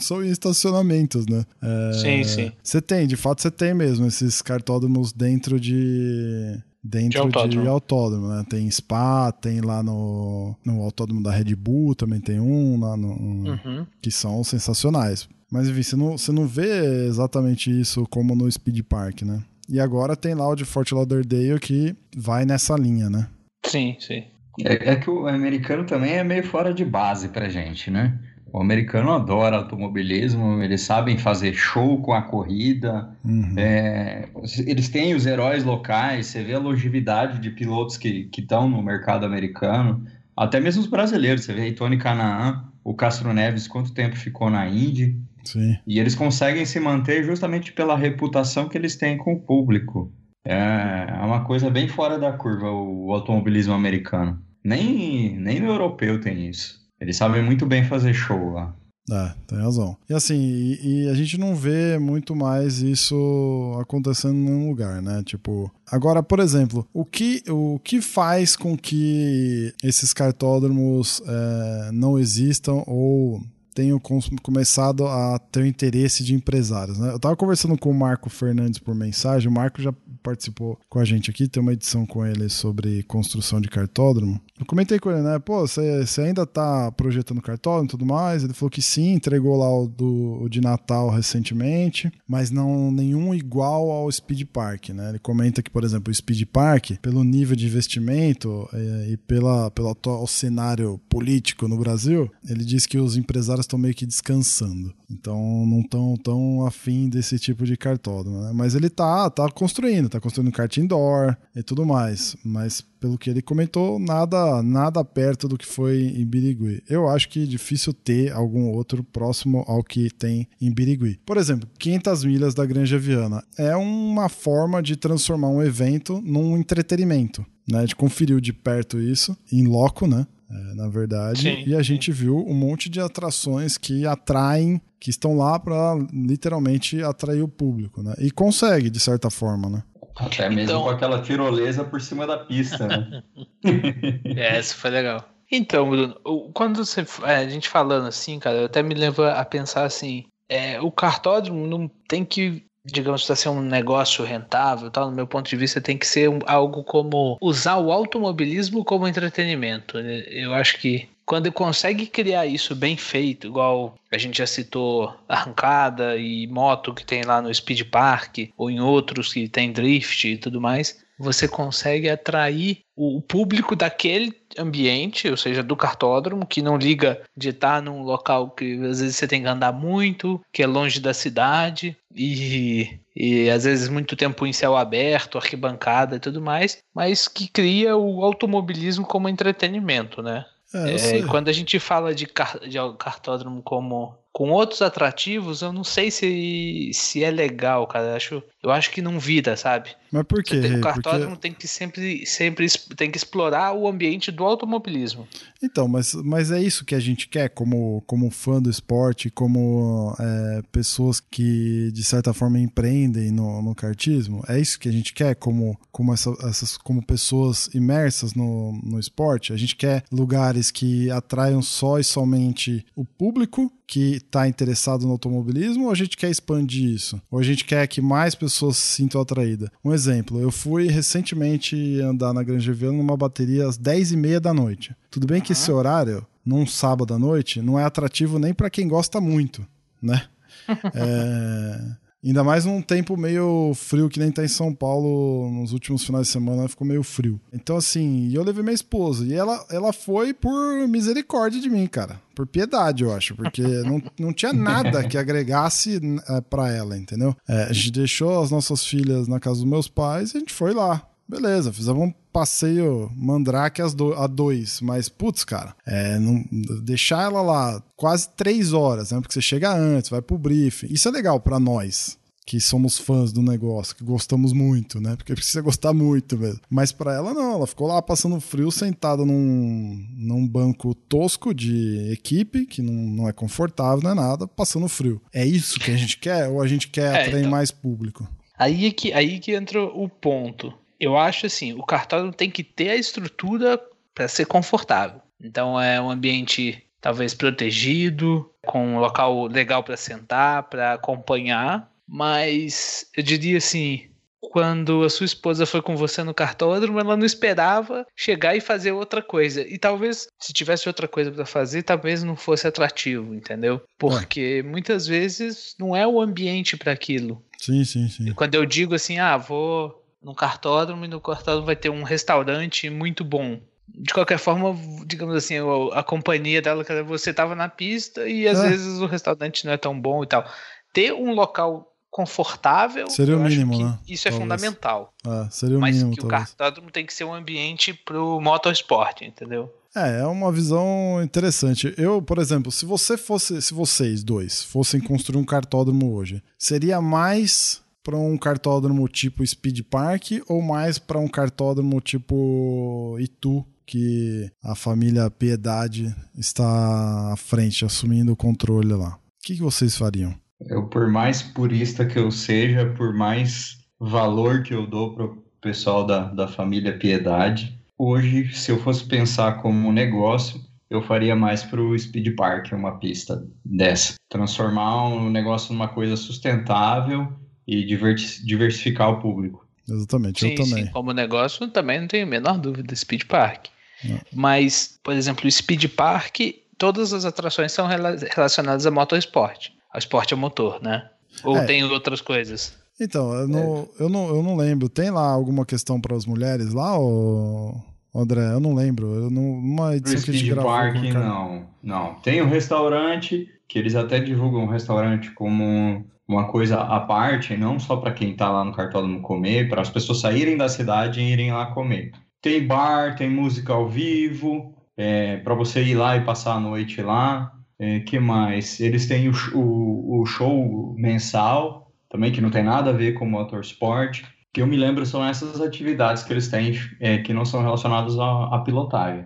São 0.00 0.22
em 0.24 0.28
estacionamentos, 0.28 1.26
né? 1.26 1.44
É, 1.62 1.92
sim, 1.94 2.24
sim. 2.24 2.52
Você 2.62 2.80
tem, 2.80 3.06
de 3.06 3.16
fato, 3.16 3.42
você 3.42 3.50
tem 3.50 3.74
mesmo 3.74 4.06
esses 4.06 4.40
cartódromos 4.40 5.12
dentro 5.12 5.58
de 5.58 6.60
dentro 6.82 7.10
de 7.10 7.18
autódromo. 7.18 7.62
de 7.62 7.68
autódromo, 7.68 8.28
né? 8.28 8.44
Tem 8.48 8.70
Spa, 8.70 9.32
tem 9.32 9.60
lá 9.60 9.82
no, 9.82 10.56
no 10.64 10.82
autódromo 10.82 11.22
da 11.22 11.30
Red 11.30 11.54
Bull, 11.54 11.94
também 11.94 12.20
tem 12.20 12.40
um 12.40 12.78
lá 12.80 12.96
no, 12.96 13.08
uhum. 13.08 13.86
que 14.00 14.10
são 14.10 14.42
sensacionais. 14.42 15.28
Mas 15.50 15.68
enfim, 15.68 15.82
você 15.82 15.96
não, 15.96 16.18
você 16.18 16.32
não 16.32 16.46
vê 16.46 17.06
exatamente 17.06 17.70
isso 17.70 18.06
como 18.08 18.34
no 18.34 18.50
Speed 18.50 18.82
Park, 18.82 19.22
né? 19.22 19.42
E 19.68 19.78
agora 19.78 20.16
tem 20.16 20.34
lá 20.34 20.48
o 20.48 20.56
de 20.56 20.64
Fort 20.64 20.90
Lauderdale 20.92 21.60
que 21.60 21.94
vai 22.16 22.44
nessa 22.44 22.76
linha, 22.76 23.08
né? 23.10 23.28
Sim, 23.64 23.96
sim. 24.00 24.24
É, 24.64 24.92
é 24.92 24.96
que 24.96 25.08
o 25.08 25.26
americano 25.26 25.84
também 25.84 26.12
é 26.12 26.24
meio 26.24 26.44
fora 26.44 26.72
de 26.74 26.84
base 26.84 27.28
pra 27.28 27.48
gente, 27.48 27.90
né? 27.90 28.18
O 28.52 28.60
americano 28.60 29.12
adora 29.12 29.56
automobilismo, 29.56 30.62
eles 30.62 30.80
sabem 30.80 31.16
fazer 31.16 31.54
show 31.54 32.00
com 32.02 32.12
a 32.12 32.22
corrida, 32.22 33.10
uhum. 33.24 33.54
é, 33.56 34.28
eles 34.66 34.88
têm 34.88 35.14
os 35.14 35.24
heróis 35.24 35.62
locais, 35.62 36.26
você 36.26 36.42
vê 36.42 36.54
a 36.54 36.58
longevidade 36.58 37.38
de 37.38 37.50
pilotos 37.50 37.96
que 37.96 38.28
estão 38.36 38.68
no 38.68 38.82
mercado 38.82 39.24
americano, 39.24 40.04
até 40.36 40.58
mesmo 40.58 40.82
os 40.82 40.88
brasileiros, 40.88 41.44
você 41.44 41.52
vê 41.52 41.62
aí 41.62 41.72
Tony 41.72 41.96
Canaan, 41.96 42.64
o 42.82 42.94
Castro 42.94 43.32
Neves, 43.32 43.68
quanto 43.68 43.94
tempo 43.94 44.16
ficou 44.16 44.50
na 44.50 44.66
Indy, 44.68 45.16
Sim. 45.44 45.78
e 45.86 46.00
eles 46.00 46.14
conseguem 46.14 46.64
se 46.64 46.80
manter 46.80 47.22
justamente 47.24 47.72
pela 47.72 47.96
reputação 47.96 48.68
que 48.68 48.76
eles 48.76 48.96
têm 48.96 49.16
com 49.16 49.34
o 49.34 49.40
público. 49.40 50.12
É, 50.44 51.06
é 51.08 51.24
uma 51.24 51.44
coisa 51.44 51.70
bem 51.70 51.86
fora 51.86 52.18
da 52.18 52.32
curva 52.32 52.70
o 52.70 53.12
automobilismo 53.12 53.74
americano. 53.74 54.42
Nem, 54.64 55.38
nem 55.38 55.60
no 55.60 55.68
europeu 55.68 56.20
tem 56.20 56.48
isso. 56.48 56.79
Eles 57.00 57.16
sabem 57.16 57.42
muito 57.42 57.64
bem 57.66 57.84
fazer 57.84 58.12
show 58.12 58.52
lá. 58.52 58.74
É, 59.10 59.32
tem 59.46 59.58
razão. 59.58 59.96
E 60.08 60.14
assim, 60.14 60.36
e, 60.38 61.04
e, 61.04 61.08
a 61.08 61.14
gente 61.14 61.36
não 61.36 61.56
vê 61.56 61.98
muito 61.98 62.36
mais 62.36 62.80
isso 62.80 63.76
acontecendo 63.80 64.34
em 64.34 64.44
nenhum 64.44 64.68
lugar, 64.68 65.02
né? 65.02 65.22
Tipo, 65.24 65.70
agora, 65.90 66.22
por 66.22 66.38
exemplo, 66.38 66.86
o 66.92 67.04
que, 67.04 67.42
o 67.48 67.80
que 67.82 68.00
faz 68.00 68.54
com 68.54 68.76
que 68.76 69.74
esses 69.82 70.12
cartódromos 70.12 71.20
é, 71.26 71.90
não 71.92 72.18
existam 72.18 72.84
ou 72.86 73.42
tenham 73.74 74.00
começado 74.42 75.06
a 75.06 75.38
ter 75.38 75.66
interesse 75.66 76.24
de 76.24 76.34
empresários. 76.34 76.98
Né? 76.98 77.10
Eu 77.10 77.16
estava 77.16 77.36
conversando 77.36 77.76
com 77.78 77.90
o 77.90 77.94
Marco 77.94 78.28
Fernandes 78.28 78.78
por 78.78 78.94
mensagem, 78.94 79.48
o 79.48 79.52
Marco 79.52 79.80
já 79.80 79.92
participou 80.22 80.78
com 80.88 80.98
a 80.98 81.04
gente 81.04 81.30
aqui, 81.30 81.48
tem 81.48 81.62
uma 81.62 81.72
edição 81.72 82.06
com 82.06 82.24
ele 82.24 82.48
sobre 82.48 83.02
construção 83.04 83.60
de 83.60 83.68
cartódromo. 83.68 84.40
Eu 84.58 84.66
comentei 84.66 84.98
com 84.98 85.10
ele, 85.10 85.22
né? 85.22 85.38
Pô, 85.38 85.66
você, 85.66 86.04
ainda 86.20 86.46
tá 86.46 86.92
projetando 86.92 87.40
cartódromo 87.40 87.86
e 87.86 87.90
tudo 87.90 88.04
mais? 88.04 88.44
Ele 88.44 88.52
falou 88.52 88.70
que 88.70 88.82
sim, 88.82 89.12
entregou 89.12 89.56
lá 89.56 89.74
o, 89.74 89.88
do, 89.88 90.42
o 90.42 90.48
de 90.48 90.60
Natal 90.60 91.08
recentemente, 91.08 92.12
mas 92.28 92.50
não 92.50 92.92
nenhum 92.92 93.34
igual 93.34 93.90
ao 93.90 94.12
Speed 94.12 94.44
Park, 94.52 94.90
né? 94.90 95.10
Ele 95.10 95.18
comenta 95.18 95.62
que, 95.62 95.70
por 95.70 95.82
exemplo, 95.82 96.10
o 96.10 96.14
Speed 96.14 96.44
Park, 96.44 96.92
pelo 97.00 97.24
nível 97.24 97.56
de 97.56 97.66
investimento 97.66 98.68
e, 98.72 98.76
é, 98.76 99.12
e 99.12 99.16
pela, 99.16 99.70
pelo 99.70 99.90
atual 99.90 100.26
cenário 100.26 101.00
político 101.08 101.66
no 101.66 101.78
Brasil, 101.78 102.30
ele 102.46 102.64
diz 102.64 102.84
que 102.86 102.98
os 102.98 103.16
empresários 103.16 103.59
estão 103.66 103.78
meio 103.78 103.94
que 103.94 104.06
descansando. 104.06 104.92
Então 105.10 105.64
não 105.66 105.80
estão 105.80 106.16
tão 106.16 106.66
afim 106.66 107.08
desse 107.08 107.38
tipo 107.38 107.64
de 107.64 107.76
cartódromo, 107.76 108.40
né? 108.40 108.52
Mas 108.54 108.74
ele 108.74 108.88
tá, 108.88 109.28
tá 109.30 109.48
construindo, 109.50 110.08
tá 110.08 110.20
construindo 110.20 110.52
kart 110.52 110.76
indoor 110.76 111.36
e 111.54 111.62
tudo 111.62 111.84
mais. 111.84 112.36
Mas 112.44 112.80
pelo 113.00 113.18
que 113.18 113.30
ele 113.30 113.42
comentou, 113.42 113.98
nada 113.98 114.62
nada 114.62 115.04
perto 115.04 115.48
do 115.48 115.56
que 115.56 115.66
foi 115.66 116.02
em 116.02 116.24
Birigui. 116.24 116.82
Eu 116.88 117.08
acho 117.08 117.28
que 117.28 117.42
é 117.42 117.46
difícil 117.46 117.92
ter 117.92 118.32
algum 118.32 118.68
outro 118.68 119.02
próximo 119.02 119.64
ao 119.66 119.82
que 119.82 120.10
tem 120.10 120.46
em 120.60 120.72
Birigui. 120.72 121.18
Por 121.24 121.36
exemplo, 121.36 121.68
500 121.78 122.24
milhas 122.24 122.54
da 122.54 122.66
Granja 122.66 122.98
Viana 122.98 123.42
é 123.58 123.74
uma 123.76 124.28
forma 124.28 124.82
de 124.82 124.96
transformar 124.96 125.48
um 125.48 125.62
evento 125.62 126.20
num 126.24 126.56
entretenimento. 126.56 127.44
Né, 127.70 127.78
a 127.78 127.80
gente 127.82 127.96
conferiu 127.96 128.40
de 128.40 128.52
perto 128.52 128.98
isso, 128.98 129.36
em 129.52 129.64
loco, 129.64 130.06
né? 130.06 130.26
É, 130.50 130.74
na 130.74 130.88
verdade. 130.88 131.42
Sim, 131.42 131.64
e 131.66 131.74
a 131.74 131.78
sim. 131.78 131.84
gente 131.84 132.10
viu 132.10 132.36
um 132.36 132.54
monte 132.54 132.88
de 132.88 133.00
atrações 133.00 133.78
que 133.78 134.06
atraem 134.06 134.80
que 134.98 135.10
estão 135.10 135.36
lá 135.36 135.58
para 135.58 135.94
literalmente 136.12 137.02
atrair 137.02 137.42
o 137.42 137.48
público, 137.48 138.02
né? 138.02 138.14
E 138.18 138.30
consegue, 138.30 138.90
de 138.90 139.00
certa 139.00 139.30
forma, 139.30 139.70
né? 139.70 139.82
Até 140.16 140.48
mesmo 140.48 140.62
então... 140.62 140.82
com 140.82 140.90
aquela 140.90 141.22
tirolesa 141.22 141.84
por 141.84 142.00
cima 142.00 142.26
da 142.26 142.36
pista, 142.36 142.86
né? 142.86 143.22
é, 144.36 144.58
essa 144.58 144.74
foi 144.74 144.90
legal. 144.90 145.26
Então, 145.50 145.88
Bruno, 145.88 146.14
quando 146.52 146.84
você, 146.84 147.04
é, 147.24 147.36
a 147.36 147.48
gente 147.48 147.68
falando 147.68 148.06
assim, 148.06 148.38
cara, 148.38 148.58
eu 148.58 148.66
até 148.66 148.82
me 148.82 148.94
leva 148.94 149.32
a 149.32 149.44
pensar 149.44 149.84
assim, 149.84 150.26
é, 150.48 150.80
o 150.80 150.90
cartódromo 150.90 151.66
não 151.66 151.88
tem 152.08 152.24
que 152.24 152.64
digamos, 152.84 153.26
para 153.26 153.36
ser 153.36 153.48
um 153.48 153.60
negócio 153.60 154.24
rentável, 154.24 154.90
tal, 154.90 155.10
no 155.10 155.16
meu 155.16 155.26
ponto 155.26 155.48
de 155.48 155.56
vista, 155.56 155.80
tem 155.80 155.98
que 155.98 156.06
ser 156.06 156.28
um, 156.28 156.38
algo 156.46 156.82
como 156.82 157.36
usar 157.40 157.76
o 157.76 157.92
automobilismo 157.92 158.84
como 158.84 159.06
entretenimento. 159.06 159.98
Eu 159.98 160.54
acho 160.54 160.78
que 160.78 161.08
quando 161.30 161.52
consegue 161.52 162.06
criar 162.06 162.46
isso 162.46 162.74
bem 162.74 162.96
feito, 162.96 163.46
igual 163.46 163.94
a 164.10 164.18
gente 164.18 164.38
já 164.38 164.46
citou 164.46 165.14
arrancada 165.28 166.16
e 166.16 166.46
moto 166.48 166.92
que 166.92 167.04
tem 167.04 167.22
lá 167.22 167.40
no 167.40 167.54
Speed 167.54 167.84
Park, 167.84 168.50
ou 168.56 168.68
em 168.70 168.80
outros 168.80 169.32
que 169.32 169.48
tem 169.48 169.70
drift 169.70 170.26
e 170.26 170.36
tudo 170.36 170.60
mais, 170.60 171.04
você 171.20 171.46
consegue 171.46 172.08
atrair 172.08 172.78
o 172.96 173.20
público 173.20 173.76
daquele 173.76 174.34
ambiente, 174.58 175.28
ou 175.28 175.36
seja, 175.36 175.62
do 175.62 175.76
cartódromo, 175.76 176.46
que 176.46 176.62
não 176.62 176.78
liga 176.78 177.20
de 177.36 177.50
estar 177.50 177.82
num 177.82 178.02
local 178.02 178.50
que 178.50 178.74
às 178.86 179.00
vezes 179.00 179.16
você 179.16 179.28
tem 179.28 179.42
que 179.42 179.48
andar 179.48 179.72
muito, 179.72 180.40
que 180.50 180.62
é 180.62 180.66
longe 180.66 180.98
da 180.98 181.12
cidade, 181.12 181.94
e, 182.16 182.98
e 183.14 183.50
às 183.50 183.64
vezes 183.64 183.90
muito 183.90 184.16
tempo 184.16 184.46
em 184.46 184.52
céu 184.52 184.76
aberto, 184.76 185.36
arquibancada 185.36 186.16
e 186.16 186.20
tudo 186.20 186.40
mais, 186.40 186.78
mas 186.94 187.28
que 187.28 187.46
cria 187.48 187.96
o 187.96 188.24
automobilismo 188.24 189.06
como 189.06 189.28
entretenimento, 189.28 190.22
né? 190.22 190.46
É, 190.72 191.18
é, 191.18 191.26
quando 191.26 191.48
a 191.48 191.52
gente 191.52 191.78
fala 191.80 192.14
de, 192.14 192.26
car 192.26 192.60
de 192.60 192.78
cartódromo 192.96 193.60
como 193.60 194.16
com 194.32 194.50
outros 194.50 194.80
atrativos, 194.80 195.62
eu 195.62 195.72
não 195.72 195.82
sei 195.82 196.10
se, 196.10 196.90
se 196.94 197.24
é 197.24 197.30
legal, 197.30 197.86
cara. 197.86 198.10
Eu 198.10 198.14
acho, 198.14 198.42
eu 198.62 198.70
acho 198.70 198.90
que 198.90 199.00
não 199.00 199.18
vira, 199.18 199.56
sabe? 199.56 199.90
Mas 200.12 200.24
por 200.24 200.42
quê? 200.42 200.56
o 200.56 200.80
cartódromo 200.80 201.30
Porque... 201.30 201.48
tem 201.48 201.52
que 201.52 201.66
sempre, 201.66 202.26
sempre 202.26 202.66
tem 202.94 203.10
que 203.10 203.16
explorar 203.16 203.72
o 203.72 203.88
ambiente 203.88 204.30
do 204.30 204.44
automobilismo. 204.44 205.26
Então, 205.62 205.88
mas, 205.88 206.14
mas 206.14 206.50
é 206.50 206.60
isso 206.60 206.84
que 206.84 206.94
a 206.94 207.00
gente 207.00 207.28
quer 207.28 207.48
como, 207.48 208.02
como 208.06 208.30
fã 208.30 208.60
do 208.60 208.68
esporte, 208.68 209.30
como 209.30 210.14
é, 210.18 210.62
pessoas 210.70 211.20
que 211.20 211.90
de 211.92 212.02
certa 212.02 212.34
forma 212.34 212.58
empreendem 212.58 213.30
no, 213.30 213.62
no 213.62 213.74
kartismo. 213.74 214.42
É 214.48 214.58
isso 214.58 214.78
que 214.78 214.88
a 214.88 214.92
gente 214.92 215.14
quer 215.14 215.36
como, 215.36 215.78
como, 215.90 216.12
essa, 216.12 216.30
essas, 216.42 216.76
como 216.76 217.04
pessoas 217.04 217.68
imersas 217.72 218.34
no, 218.34 218.78
no 218.82 218.98
esporte. 218.98 219.52
A 219.52 219.56
gente 219.56 219.76
quer 219.76 220.04
lugares 220.12 220.70
que 220.70 221.10
atraiam 221.10 221.62
só 221.62 221.98
e 221.98 222.04
somente 222.04 222.84
o 222.94 223.04
público 223.04 223.72
que 223.86 224.16
está 224.16 224.46
interessado 224.46 225.04
no 225.04 225.12
automobilismo 225.12 225.86
ou 225.86 225.90
a 225.90 225.96
gente 225.96 226.16
quer 226.16 226.30
expandir 226.30 226.90
isso? 226.90 227.20
Ou 227.28 227.40
a 227.40 227.42
gente 227.42 227.64
quer 227.64 227.86
que 227.88 228.00
mais 228.00 228.36
pessoas 228.36 228.49
se 228.50 228.72
sintam 228.74 229.20
atraídas? 229.20 229.70
Um 229.84 229.92
exemplo, 229.92 230.40
eu 230.40 230.50
fui 230.50 230.88
recentemente 230.88 232.00
andar 232.00 232.32
na 232.32 232.42
Grande 232.42 232.72
Viana 232.72 232.98
numa 232.98 233.16
bateria 233.16 233.66
às 233.66 233.76
10 233.76 234.12
e 234.12 234.16
meia 234.16 234.40
da 234.40 234.52
noite. 234.52 234.94
Tudo 235.10 235.26
bem 235.26 235.40
que 235.40 235.52
esse 235.52 235.70
horário, 235.70 236.26
num 236.44 236.66
sábado 236.66 237.14
à 237.14 237.18
noite, 237.18 237.62
não 237.62 237.78
é 237.78 237.84
atrativo 237.84 238.38
nem 238.38 238.52
para 238.52 238.70
quem 238.70 238.88
gosta 238.88 239.20
muito, 239.20 239.66
né? 240.02 240.24
é... 240.94 241.96
Ainda 242.22 242.44
mais 242.44 242.66
num 242.66 242.82
tempo 242.82 243.16
meio 243.16 243.72
frio 243.74 244.08
que 244.08 244.20
nem 244.20 244.30
tá 244.30 244.44
em 244.44 244.48
São 244.48 244.74
Paulo 244.74 245.50
nos 245.50 245.72
últimos 245.72 246.04
finais 246.04 246.26
de 246.26 246.32
semana, 246.32 246.68
ficou 246.68 246.86
meio 246.86 247.02
frio. 247.02 247.40
Então, 247.52 247.76
assim, 247.76 248.30
eu 248.32 248.44
levei 248.44 248.62
minha 248.62 248.74
esposa 248.74 249.24
e 249.24 249.32
ela, 249.32 249.64
ela 249.70 249.92
foi 249.92 250.34
por 250.34 250.86
misericórdia 250.86 251.60
de 251.60 251.70
mim, 251.70 251.86
cara. 251.86 252.20
Por 252.34 252.46
piedade, 252.46 253.04
eu 253.04 253.12
acho, 253.12 253.34
porque 253.34 253.62
não, 253.84 254.02
não 254.18 254.32
tinha 254.32 254.52
nada 254.52 255.02
que 255.04 255.16
agregasse 255.16 255.98
é, 256.28 256.40
para 256.42 256.70
ela, 256.70 256.96
entendeu? 256.96 257.34
É, 257.48 257.64
a 257.64 257.72
gente 257.72 257.92
deixou 257.92 258.42
as 258.42 258.50
nossas 258.50 258.84
filhas 258.84 259.26
na 259.26 259.40
casa 259.40 259.56
dos 259.56 259.68
meus 259.68 259.88
pais 259.88 260.32
e 260.32 260.36
a 260.36 260.40
gente 260.40 260.52
foi 260.52 260.74
lá. 260.74 261.06
Beleza, 261.26 261.72
fizemos 261.72 262.08
um 262.08 262.12
passeio 262.32 263.10
mandrake 263.14 263.82
do, 263.94 264.14
a 264.14 264.26
dois, 264.26 264.80
mas 264.80 265.08
putz, 265.08 265.44
cara, 265.44 265.74
é, 265.86 266.18
não, 266.18 266.44
deixar 266.82 267.24
ela 267.24 267.42
lá 267.42 267.82
quase 267.96 268.28
três 268.30 268.72
horas, 268.72 269.10
né? 269.10 269.20
Porque 269.20 269.34
você 269.34 269.42
chega 269.42 269.72
antes, 269.72 270.10
vai 270.10 270.22
pro 270.22 270.38
briefing. 270.38 270.88
Isso 270.90 271.08
é 271.08 271.10
legal 271.10 271.40
para 271.40 271.60
nós, 271.60 272.18
que 272.46 272.60
somos 272.60 272.98
fãs 272.98 273.32
do 273.32 273.42
negócio, 273.42 273.94
que 273.94 274.02
gostamos 274.02 274.52
muito, 274.52 275.00
né? 275.00 275.14
Porque 275.16 275.34
precisa 275.34 275.60
gostar 275.60 275.92
muito 275.92 276.36
mesmo. 276.36 276.60
Mas 276.68 276.90
para 276.90 277.14
ela 277.14 277.32
não, 277.32 277.52
ela 277.52 277.66
ficou 277.66 277.86
lá 277.86 278.02
passando 278.02 278.40
frio, 278.40 278.70
sentada 278.70 279.24
num, 279.24 280.04
num 280.16 280.46
banco 280.46 280.94
tosco 280.94 281.54
de 281.54 282.10
equipe, 282.12 282.66
que 282.66 282.82
não, 282.82 282.92
não 282.92 283.28
é 283.28 283.32
confortável, 283.32 284.02
não 284.02 284.10
é 284.10 284.14
nada, 284.14 284.46
passando 284.48 284.88
frio. 284.88 285.20
É 285.32 285.44
isso 285.44 285.78
que 285.78 285.90
a 285.90 285.96
gente 285.96 286.18
quer 286.18 286.48
ou 286.48 286.60
a 286.60 286.66
gente 286.66 286.88
quer 286.88 287.14
é, 287.14 287.22
atrair 287.22 287.40
então... 287.40 287.50
mais 287.50 287.70
público? 287.70 288.28
Aí 288.58 288.86
é 288.86 288.90
que, 288.90 289.12
aí 289.12 289.38
que 289.38 289.52
entra 289.52 289.82
o 289.82 290.08
ponto 290.08 290.74
eu 291.00 291.16
acho 291.16 291.46
assim, 291.46 291.72
o 291.72 291.82
cartódromo 291.82 292.32
tem 292.32 292.50
que 292.50 292.62
ter 292.62 292.90
a 292.90 292.96
estrutura 292.96 293.80
para 294.14 294.28
ser 294.28 294.44
confortável. 294.44 295.20
Então 295.42 295.80
é 295.80 296.00
um 296.00 296.10
ambiente 296.10 296.84
talvez 297.00 297.32
protegido, 297.32 298.50
com 298.66 298.96
um 298.96 298.98
local 298.98 299.46
legal 299.46 299.82
para 299.82 299.96
sentar, 299.96 300.64
para 300.64 300.92
acompanhar, 300.92 301.90
mas 302.06 303.06
eu 303.16 303.22
diria 303.22 303.56
assim, 303.56 304.10
quando 304.40 305.04
a 305.04 305.10
sua 305.10 305.24
esposa 305.24 305.64
foi 305.64 305.80
com 305.80 305.96
você 305.96 306.22
no 306.22 306.34
cartódromo, 306.34 306.98
ela 306.98 307.16
não 307.16 307.24
esperava 307.24 308.06
chegar 308.16 308.56
e 308.56 308.60
fazer 308.60 308.92
outra 308.92 309.22
coisa. 309.22 309.62
E 309.62 309.78
talvez, 309.78 310.26
se 310.38 310.52
tivesse 310.52 310.88
outra 310.88 311.06
coisa 311.06 311.30
para 311.30 311.46
fazer, 311.46 311.82
talvez 311.82 312.22
não 312.22 312.34
fosse 312.34 312.66
atrativo, 312.66 313.34
entendeu? 313.34 313.80
Porque 313.98 314.60
é. 314.60 314.62
muitas 314.62 315.06
vezes 315.06 315.74
não 315.78 315.94
é 315.94 316.06
o 316.06 316.20
ambiente 316.20 316.76
para 316.76 316.92
aquilo. 316.92 317.42
Sim, 317.58 317.84
sim, 317.84 318.08
sim. 318.08 318.28
E 318.28 318.34
quando 318.34 318.54
eu 318.54 318.64
digo 318.64 318.94
assim, 318.94 319.18
ah, 319.18 319.36
vou 319.36 319.99
no 320.22 320.34
cartódromo 320.34 321.04
e 321.04 321.08
no 321.08 321.20
cartódromo 321.20 321.66
vai 321.66 321.76
ter 321.76 321.90
um 321.90 322.02
restaurante 322.02 322.88
muito 322.90 323.24
bom. 323.24 323.60
De 323.88 324.14
qualquer 324.14 324.38
forma, 324.38 324.76
digamos 325.04 325.34
assim, 325.34 325.56
a, 325.92 326.02
companhia 326.02 326.62
dela, 326.62 326.84
você 327.04 327.30
estava 327.30 327.54
na 327.54 327.68
pista 327.68 328.28
e 328.28 328.46
às 328.46 328.60
é. 328.60 328.68
vezes 328.68 329.00
o 329.00 329.06
restaurante 329.06 329.64
não 329.64 329.72
é 329.72 329.76
tão 329.76 329.98
bom 329.98 330.22
e 330.22 330.26
tal. 330.26 330.48
Ter 330.92 331.12
um 331.12 331.34
local 331.34 331.90
confortável, 332.10 333.08
seria 333.08 333.36
o 333.36 333.40
mínimo, 333.40 333.78
né? 333.78 333.98
Isso 334.06 334.26
é 334.26 334.30
talvez. 334.30 334.42
fundamental. 334.42 335.14
É, 335.24 335.48
seria 335.50 335.78
o 335.78 335.80
Mas 335.80 335.96
mínimo, 335.96 336.12
que 336.12 336.20
talvez. 336.20 336.42
o 336.42 336.46
cartódromo 336.46 336.90
tem 336.90 337.06
que 337.06 337.14
ser 337.14 337.24
um 337.24 337.32
ambiente 337.32 337.94
pro 337.94 338.40
motorsport, 338.40 339.22
entendeu? 339.22 339.72
É, 339.94 340.20
é 340.20 340.26
uma 340.26 340.52
visão 340.52 341.20
interessante. 341.22 341.94
Eu, 341.96 342.20
por 342.22 342.38
exemplo, 342.38 342.70
se 342.70 342.84
você 342.84 343.16
fosse, 343.16 343.60
se 343.60 343.74
vocês 343.74 344.22
dois 344.22 344.62
fossem 344.62 345.00
construir 345.00 345.38
um 345.38 345.44
cartódromo 345.44 346.14
hoje, 346.14 346.42
seria 346.58 347.00
mais 347.00 347.82
para 348.02 348.16
um 348.16 348.36
cartódromo 348.36 349.06
tipo 349.08 349.46
Speed 349.46 349.82
Park 349.90 350.32
ou 350.48 350.62
mais 350.62 350.98
para 350.98 351.18
um 351.18 351.28
cartódromo 351.28 352.00
tipo 352.00 353.16
Itu, 353.18 353.64
que 353.86 354.48
a 354.62 354.74
família 354.74 355.30
Piedade 355.30 356.14
está 356.38 357.32
à 357.32 357.36
frente, 357.36 357.84
assumindo 357.84 358.32
o 358.32 358.36
controle 358.36 358.92
lá? 358.92 359.16
O 359.16 359.18
que, 359.42 359.56
que 359.56 359.62
vocês 359.62 359.96
fariam? 359.96 360.34
Eu, 360.60 360.86
por 360.86 361.08
mais 361.08 361.42
purista 361.42 362.06
que 362.06 362.18
eu 362.18 362.30
seja, 362.30 362.86
por 362.96 363.12
mais 363.14 363.78
valor 363.98 364.62
que 364.62 364.74
eu 364.74 364.86
dou 364.86 365.14
para 365.14 365.24
o 365.24 365.42
pessoal 365.60 366.06
da, 366.06 366.28
da 366.28 366.46
família 366.46 366.96
Piedade, 366.96 367.78
hoje, 367.98 368.52
se 368.54 368.70
eu 368.70 368.78
fosse 368.78 369.04
pensar 369.04 369.60
como 369.60 369.88
um 369.88 369.92
negócio, 369.92 370.60
eu 370.88 371.02
faria 371.02 371.34
mais 371.34 371.62
para 371.62 371.80
o 371.80 371.98
Speed 371.98 372.34
Park, 372.36 372.72
uma 372.72 372.98
pista 372.98 373.44
dessa. 373.64 374.14
Transformar 374.28 375.08
um 375.08 375.30
negócio 375.30 375.72
numa 375.72 375.88
coisa 375.88 376.16
sustentável 376.16 377.28
e 377.70 377.84
diversificar 377.84 379.10
o 379.10 379.20
público. 379.20 379.64
Exatamente, 379.88 380.40
sim, 380.40 380.50
eu 380.50 380.54
também. 380.56 380.84
Sim, 380.86 380.90
como 380.90 381.12
negócio, 381.12 381.68
também 381.68 382.00
não 382.00 382.08
tenho 382.08 382.26
a 382.26 382.28
menor 382.28 382.58
dúvida, 382.58 382.94
Speed 382.96 383.24
Park. 383.24 383.66
Não. 384.04 384.20
Mas, 384.32 384.98
por 385.04 385.14
exemplo, 385.14 385.46
o 385.46 385.50
Speed 385.50 385.86
Park, 385.94 386.40
todas 386.76 387.12
as 387.12 387.24
atrações 387.24 387.70
são 387.70 387.86
relacionadas 387.86 388.86
a 388.86 388.90
motorsport, 388.90 389.68
ao 389.92 389.98
esporte 389.98 390.34
a 390.34 390.36
motor, 390.36 390.82
né? 390.82 391.08
Ou 391.44 391.56
é. 391.56 391.64
tem 391.64 391.84
outras 391.84 392.20
coisas? 392.20 392.74
Então, 393.00 393.32
eu 393.34 393.46
não, 393.46 393.88
é. 393.98 394.02
eu, 394.02 394.08
não, 394.08 394.28
eu 394.34 394.42
não 394.42 394.56
lembro. 394.56 394.88
Tem 394.88 395.10
lá 395.10 395.30
alguma 395.30 395.64
questão 395.64 396.00
para 396.00 396.16
as 396.16 396.26
mulheres 396.26 396.72
lá, 396.72 396.98
ou... 396.98 397.80
André? 398.12 398.52
Eu 398.52 398.58
não 398.58 398.74
lembro. 398.74 399.06
Eu 399.14 399.30
não, 399.30 399.42
uma 399.42 399.94
edição 399.94 400.18
no 400.18 400.24
que 400.24 400.30
a 400.30 400.34
gente 400.34 400.50
gravou. 400.50 400.70
Park, 400.72 400.96
não. 401.14 401.66
Não. 401.80 402.14
Tem 402.14 402.42
um 402.42 402.48
restaurante 402.48 403.48
que 403.68 403.78
eles 403.78 403.94
até 403.94 404.18
divulgam 404.18 404.64
o 404.64 404.68
restaurante 404.68 405.30
como 405.30 406.04
uma 406.30 406.46
coisa 406.46 406.80
à 406.80 407.00
parte, 407.00 407.56
não 407.56 407.80
só 407.80 407.96
para 407.96 408.12
quem 408.12 408.30
está 408.30 408.48
lá 408.48 408.64
no 408.64 408.72
cartódromo 408.72 409.20
comer, 409.20 409.68
para 409.68 409.82
as 409.82 409.90
pessoas 409.90 410.20
saírem 410.20 410.56
da 410.56 410.68
cidade 410.68 411.20
e 411.20 411.32
irem 411.32 411.52
lá 411.52 411.66
comer. 411.66 412.12
Tem 412.40 412.64
bar, 412.64 413.16
tem 413.16 413.28
música 413.28 413.72
ao 413.72 413.88
vivo, 413.88 414.72
é, 414.96 415.38
para 415.38 415.54
você 415.54 415.82
ir 415.82 415.96
lá 415.96 416.16
e 416.16 416.24
passar 416.24 416.54
a 416.54 416.60
noite 416.60 417.02
lá. 417.02 417.52
É, 417.78 418.00
que 418.00 418.20
mais? 418.20 418.78
Eles 418.78 419.06
têm 419.06 419.28
o, 419.28 419.32
o, 419.54 420.20
o, 420.20 420.26
show 420.26 420.94
mensal, 420.96 421.90
também 422.08 422.30
que 422.30 422.40
não 422.40 422.50
tem 422.50 422.62
nada 422.62 422.90
a 422.90 422.94
ver 422.94 423.14
com 423.14 423.26
motorsport. 423.26 424.22
Que 424.52 424.62
eu 424.62 424.66
me 424.66 424.76
lembro 424.76 425.04
são 425.06 425.24
essas 425.24 425.60
atividades 425.60 426.22
que 426.22 426.32
eles 426.32 426.48
têm 426.48 426.78
é, 427.00 427.18
que 427.18 427.32
não 427.32 427.44
são 427.44 427.62
relacionadas 427.62 428.18
à, 428.18 428.54
à 428.54 428.58
pilotagem. 428.60 429.24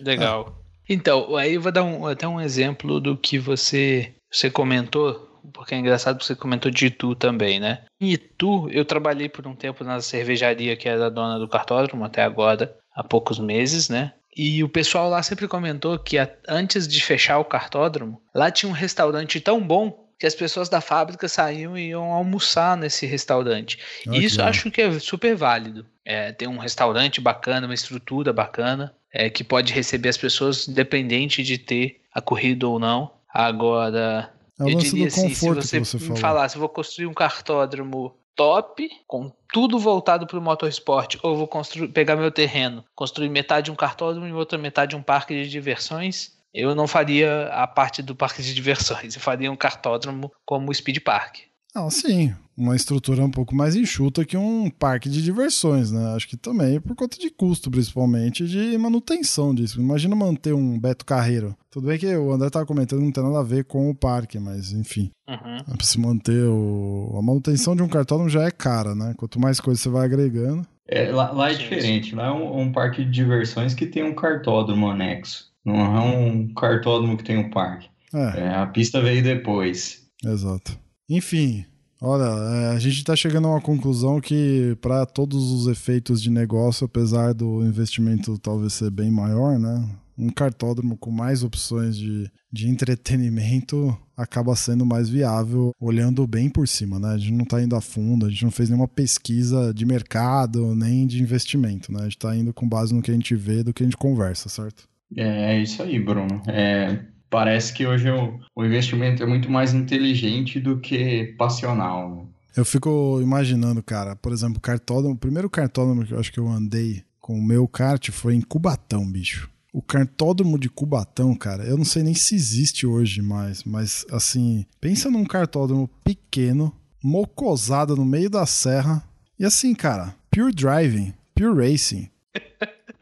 Legal. 0.00 0.64
Então, 0.88 1.36
aí 1.36 1.54
eu 1.54 1.60
vou 1.60 1.70
dar 1.70 1.84
um, 1.84 2.06
até 2.06 2.26
um 2.26 2.40
exemplo 2.40 2.98
do 2.98 3.16
que 3.16 3.38
você 3.38 4.12
você 4.30 4.48
comentou, 4.48 5.29
porque 5.52 5.74
é 5.74 5.78
engraçado 5.78 6.18
que 6.18 6.24
você 6.24 6.34
comentou 6.34 6.70
de 6.70 6.86
Itu 6.86 7.14
também, 7.14 7.60
né? 7.60 7.82
Em 8.00 8.10
Itu, 8.10 8.68
eu 8.70 8.84
trabalhei 8.84 9.28
por 9.28 9.46
um 9.46 9.54
tempo 9.54 9.84
na 9.84 10.00
cervejaria 10.00 10.76
que 10.76 10.88
era 10.88 11.10
dona 11.10 11.38
do 11.38 11.48
cartódromo 11.48 12.04
até 12.04 12.22
agora, 12.22 12.76
há 12.94 13.02
poucos 13.02 13.38
meses, 13.38 13.88
né? 13.88 14.12
E 14.36 14.62
o 14.62 14.68
pessoal 14.68 15.08
lá 15.10 15.22
sempre 15.22 15.48
comentou 15.48 15.98
que 15.98 16.16
antes 16.48 16.86
de 16.86 17.02
fechar 17.02 17.38
o 17.38 17.44
cartódromo, 17.44 18.22
lá 18.34 18.50
tinha 18.50 18.70
um 18.70 18.74
restaurante 18.74 19.40
tão 19.40 19.60
bom 19.60 20.08
que 20.18 20.26
as 20.26 20.34
pessoas 20.34 20.68
da 20.68 20.82
fábrica 20.82 21.26
saíam 21.28 21.76
e 21.76 21.88
iam 21.88 22.12
almoçar 22.12 22.76
nesse 22.76 23.06
restaurante. 23.06 23.78
e 24.06 24.22
isso 24.22 24.40
eu 24.40 24.44
acho 24.44 24.70
que 24.70 24.82
é 24.82 24.98
super 24.98 25.34
válido. 25.34 25.86
É, 26.04 26.30
tem 26.30 26.46
um 26.46 26.58
restaurante 26.58 27.20
bacana, 27.20 27.66
uma 27.66 27.74
estrutura 27.74 28.32
bacana, 28.32 28.94
é, 29.12 29.30
que 29.30 29.42
pode 29.42 29.72
receber 29.72 30.10
as 30.10 30.18
pessoas 30.18 30.68
independente 30.68 31.42
de 31.42 31.56
ter 31.56 32.00
a 32.12 32.20
corrida 32.20 32.68
ou 32.68 32.78
não. 32.78 33.10
Agora, 33.32 34.30
é 34.60 34.72
eu 34.72 34.78
diria 34.78 35.06
assim, 35.06 35.32
se 35.34 35.48
você, 35.48 35.78
você 35.78 36.10
me 36.10 36.18
falasse, 36.18 36.58
vou 36.58 36.68
construir 36.68 37.06
um 37.06 37.14
cartódromo 37.14 38.14
top, 38.34 38.88
com 39.06 39.32
tudo 39.52 39.78
voltado 39.78 40.26
para 40.26 40.38
o 40.38 40.42
motorsport, 40.42 41.16
ou 41.22 41.36
vou 41.36 41.46
construir, 41.46 41.88
pegar 41.88 42.16
meu 42.16 42.30
terreno, 42.30 42.84
construir 42.94 43.28
metade 43.28 43.70
um 43.70 43.74
cartódromo 43.74 44.26
e 44.26 44.32
outra 44.32 44.58
metade 44.58 44.96
um 44.96 45.02
parque 45.02 45.34
de 45.34 45.48
diversões, 45.48 46.32
eu 46.52 46.74
não 46.74 46.86
faria 46.86 47.48
a 47.48 47.66
parte 47.66 48.02
do 48.02 48.14
parque 48.14 48.42
de 48.42 48.54
diversões, 48.54 49.14
eu 49.14 49.20
faria 49.20 49.50
um 49.50 49.56
cartódromo 49.56 50.32
como 50.44 50.70
o 50.70 50.74
Speed 50.74 50.98
Park. 51.00 51.38
Ah, 51.74 51.88
sim. 51.90 52.34
Uma 52.60 52.76
estrutura 52.76 53.24
um 53.24 53.30
pouco 53.30 53.54
mais 53.54 53.74
enxuta 53.74 54.22
que 54.22 54.36
um 54.36 54.68
parque 54.68 55.08
de 55.08 55.22
diversões, 55.22 55.90
né? 55.90 56.14
Acho 56.14 56.28
que 56.28 56.36
também 56.36 56.78
por 56.78 56.94
conta 56.94 57.16
de 57.16 57.30
custo, 57.30 57.70
principalmente, 57.70 58.46
de 58.46 58.76
manutenção 58.76 59.54
disso. 59.54 59.80
Imagina 59.80 60.14
manter 60.14 60.52
um 60.52 60.78
Beto 60.78 61.06
Carreiro. 61.06 61.56
Tudo 61.70 61.86
bem 61.86 61.98
que 61.98 62.14
o 62.14 62.30
André 62.30 62.48
estava 62.48 62.66
comentando 62.66 63.00
não 63.00 63.10
tem 63.10 63.24
nada 63.24 63.40
a 63.40 63.42
ver 63.42 63.64
com 63.64 63.88
o 63.88 63.94
parque, 63.94 64.38
mas 64.38 64.72
enfim. 64.72 65.10
Uhum. 65.26 65.56
É 65.56 65.82
se 65.82 65.98
manter 65.98 66.44
o... 66.44 67.16
A 67.18 67.22
manutenção 67.22 67.74
de 67.74 67.82
um 67.82 67.88
cartódromo 67.88 68.28
já 68.28 68.42
é 68.42 68.50
cara, 68.50 68.94
né? 68.94 69.14
Quanto 69.16 69.40
mais 69.40 69.58
coisa 69.58 69.80
você 69.80 69.88
vai 69.88 70.04
agregando. 70.04 70.66
É, 70.86 71.10
lá, 71.10 71.30
lá 71.30 71.50
é 71.50 71.54
diferente. 71.54 72.14
Lá 72.14 72.26
é 72.26 72.30
um, 72.30 72.60
um 72.60 72.72
parque 72.72 73.02
de 73.02 73.10
diversões 73.10 73.72
que 73.72 73.86
tem 73.86 74.04
um 74.04 74.14
cartódromo 74.14 74.90
anexo. 74.90 75.46
Não 75.64 75.76
é 75.76 76.00
um 76.00 76.52
cartódromo 76.52 77.16
que 77.16 77.24
tem 77.24 77.38
um 77.38 77.48
parque. 77.48 77.88
É. 78.12 78.40
é 78.40 78.54
a 78.54 78.66
pista 78.66 79.00
veio 79.00 79.22
depois. 79.22 80.06
Exato. 80.22 80.78
Enfim, 81.08 81.64
olha, 82.00 82.24
é, 82.24 82.66
a 82.72 82.78
gente 82.78 82.98
está 82.98 83.14
chegando 83.14 83.46
a 83.46 83.52
uma 83.52 83.60
conclusão 83.60 84.20
que, 84.20 84.76
para 84.80 85.04
todos 85.06 85.50
os 85.52 85.66
efeitos 85.66 86.22
de 86.22 86.30
negócio, 86.30 86.84
apesar 86.84 87.34
do 87.34 87.64
investimento 87.64 88.38
talvez 88.38 88.72
ser 88.72 88.90
bem 88.90 89.10
maior, 89.10 89.58
né? 89.58 89.88
Um 90.16 90.28
cartódromo 90.28 90.98
com 90.98 91.10
mais 91.10 91.42
opções 91.42 91.96
de, 91.96 92.30
de 92.52 92.68
entretenimento 92.68 93.96
acaba 94.14 94.54
sendo 94.54 94.84
mais 94.84 95.08
viável, 95.08 95.72
olhando 95.80 96.26
bem 96.26 96.50
por 96.50 96.68
cima, 96.68 96.98
né? 96.98 97.08
A 97.08 97.18
gente 97.18 97.32
não 97.32 97.44
está 97.44 97.62
indo 97.62 97.74
a 97.74 97.80
fundo, 97.80 98.26
a 98.26 98.28
gente 98.28 98.44
não 98.44 98.50
fez 98.50 98.68
nenhuma 98.68 98.88
pesquisa 98.88 99.72
de 99.72 99.86
mercado 99.86 100.74
nem 100.74 101.06
de 101.06 101.22
investimento, 101.22 101.90
né? 101.90 102.00
A 102.00 102.04
gente 102.04 102.16
está 102.16 102.36
indo 102.36 102.52
com 102.52 102.68
base 102.68 102.94
no 102.94 103.00
que 103.00 103.10
a 103.10 103.14
gente 103.14 103.34
vê, 103.34 103.62
do 103.62 103.72
que 103.72 103.82
a 103.82 103.86
gente 103.86 103.96
conversa, 103.96 104.48
certo? 104.48 104.86
É, 105.16 105.54
é 105.54 105.62
isso 105.62 105.82
aí, 105.82 105.98
Bruno. 105.98 106.42
É, 106.46 107.02
parece 107.30 107.72
que 107.72 107.86
hoje 107.86 108.10
o, 108.10 108.38
o 108.54 108.64
investimento 108.64 109.22
é 109.22 109.26
muito 109.26 109.50
mais 109.50 109.72
inteligente 109.72 110.58
do 110.58 110.78
que 110.80 111.34
passional. 111.38 112.16
Né? 112.16 112.24
Eu 112.56 112.64
fico 112.64 113.20
imaginando, 113.22 113.82
cara, 113.82 114.16
por 114.16 114.32
exemplo, 114.32 114.58
o 114.58 114.60
cartódromo, 114.60 115.14
o 115.14 115.18
primeiro 115.18 115.48
cartódromo 115.48 116.04
que 116.04 116.12
eu 116.12 116.18
acho 116.18 116.32
que 116.32 116.40
eu 116.40 116.48
andei 116.48 117.04
com 117.20 117.38
o 117.38 117.42
meu 117.42 117.68
kart 117.68 118.10
foi 118.10 118.34
em 118.34 118.40
Cubatão, 118.40 119.06
bicho. 119.10 119.48
O 119.72 119.80
cartódromo 119.80 120.58
de 120.58 120.68
Cubatão, 120.68 121.32
cara, 121.36 121.62
eu 121.62 121.78
não 121.78 121.84
sei 121.84 122.02
nem 122.02 122.12
se 122.12 122.34
existe 122.34 122.84
hoje 122.84 123.22
mais, 123.22 123.62
mas 123.62 124.04
assim, 124.10 124.66
pensa 124.80 125.08
num 125.08 125.24
cartódromo 125.24 125.88
pequeno, 126.02 126.74
mocosado 127.02 127.94
no 127.94 128.04
meio 128.04 128.28
da 128.28 128.44
serra, 128.46 129.04
e 129.38 129.44
assim, 129.44 129.72
cara, 129.72 130.14
pure 130.28 130.52
driving, 130.52 131.14
pure 131.34 131.54
racing. 131.54 132.10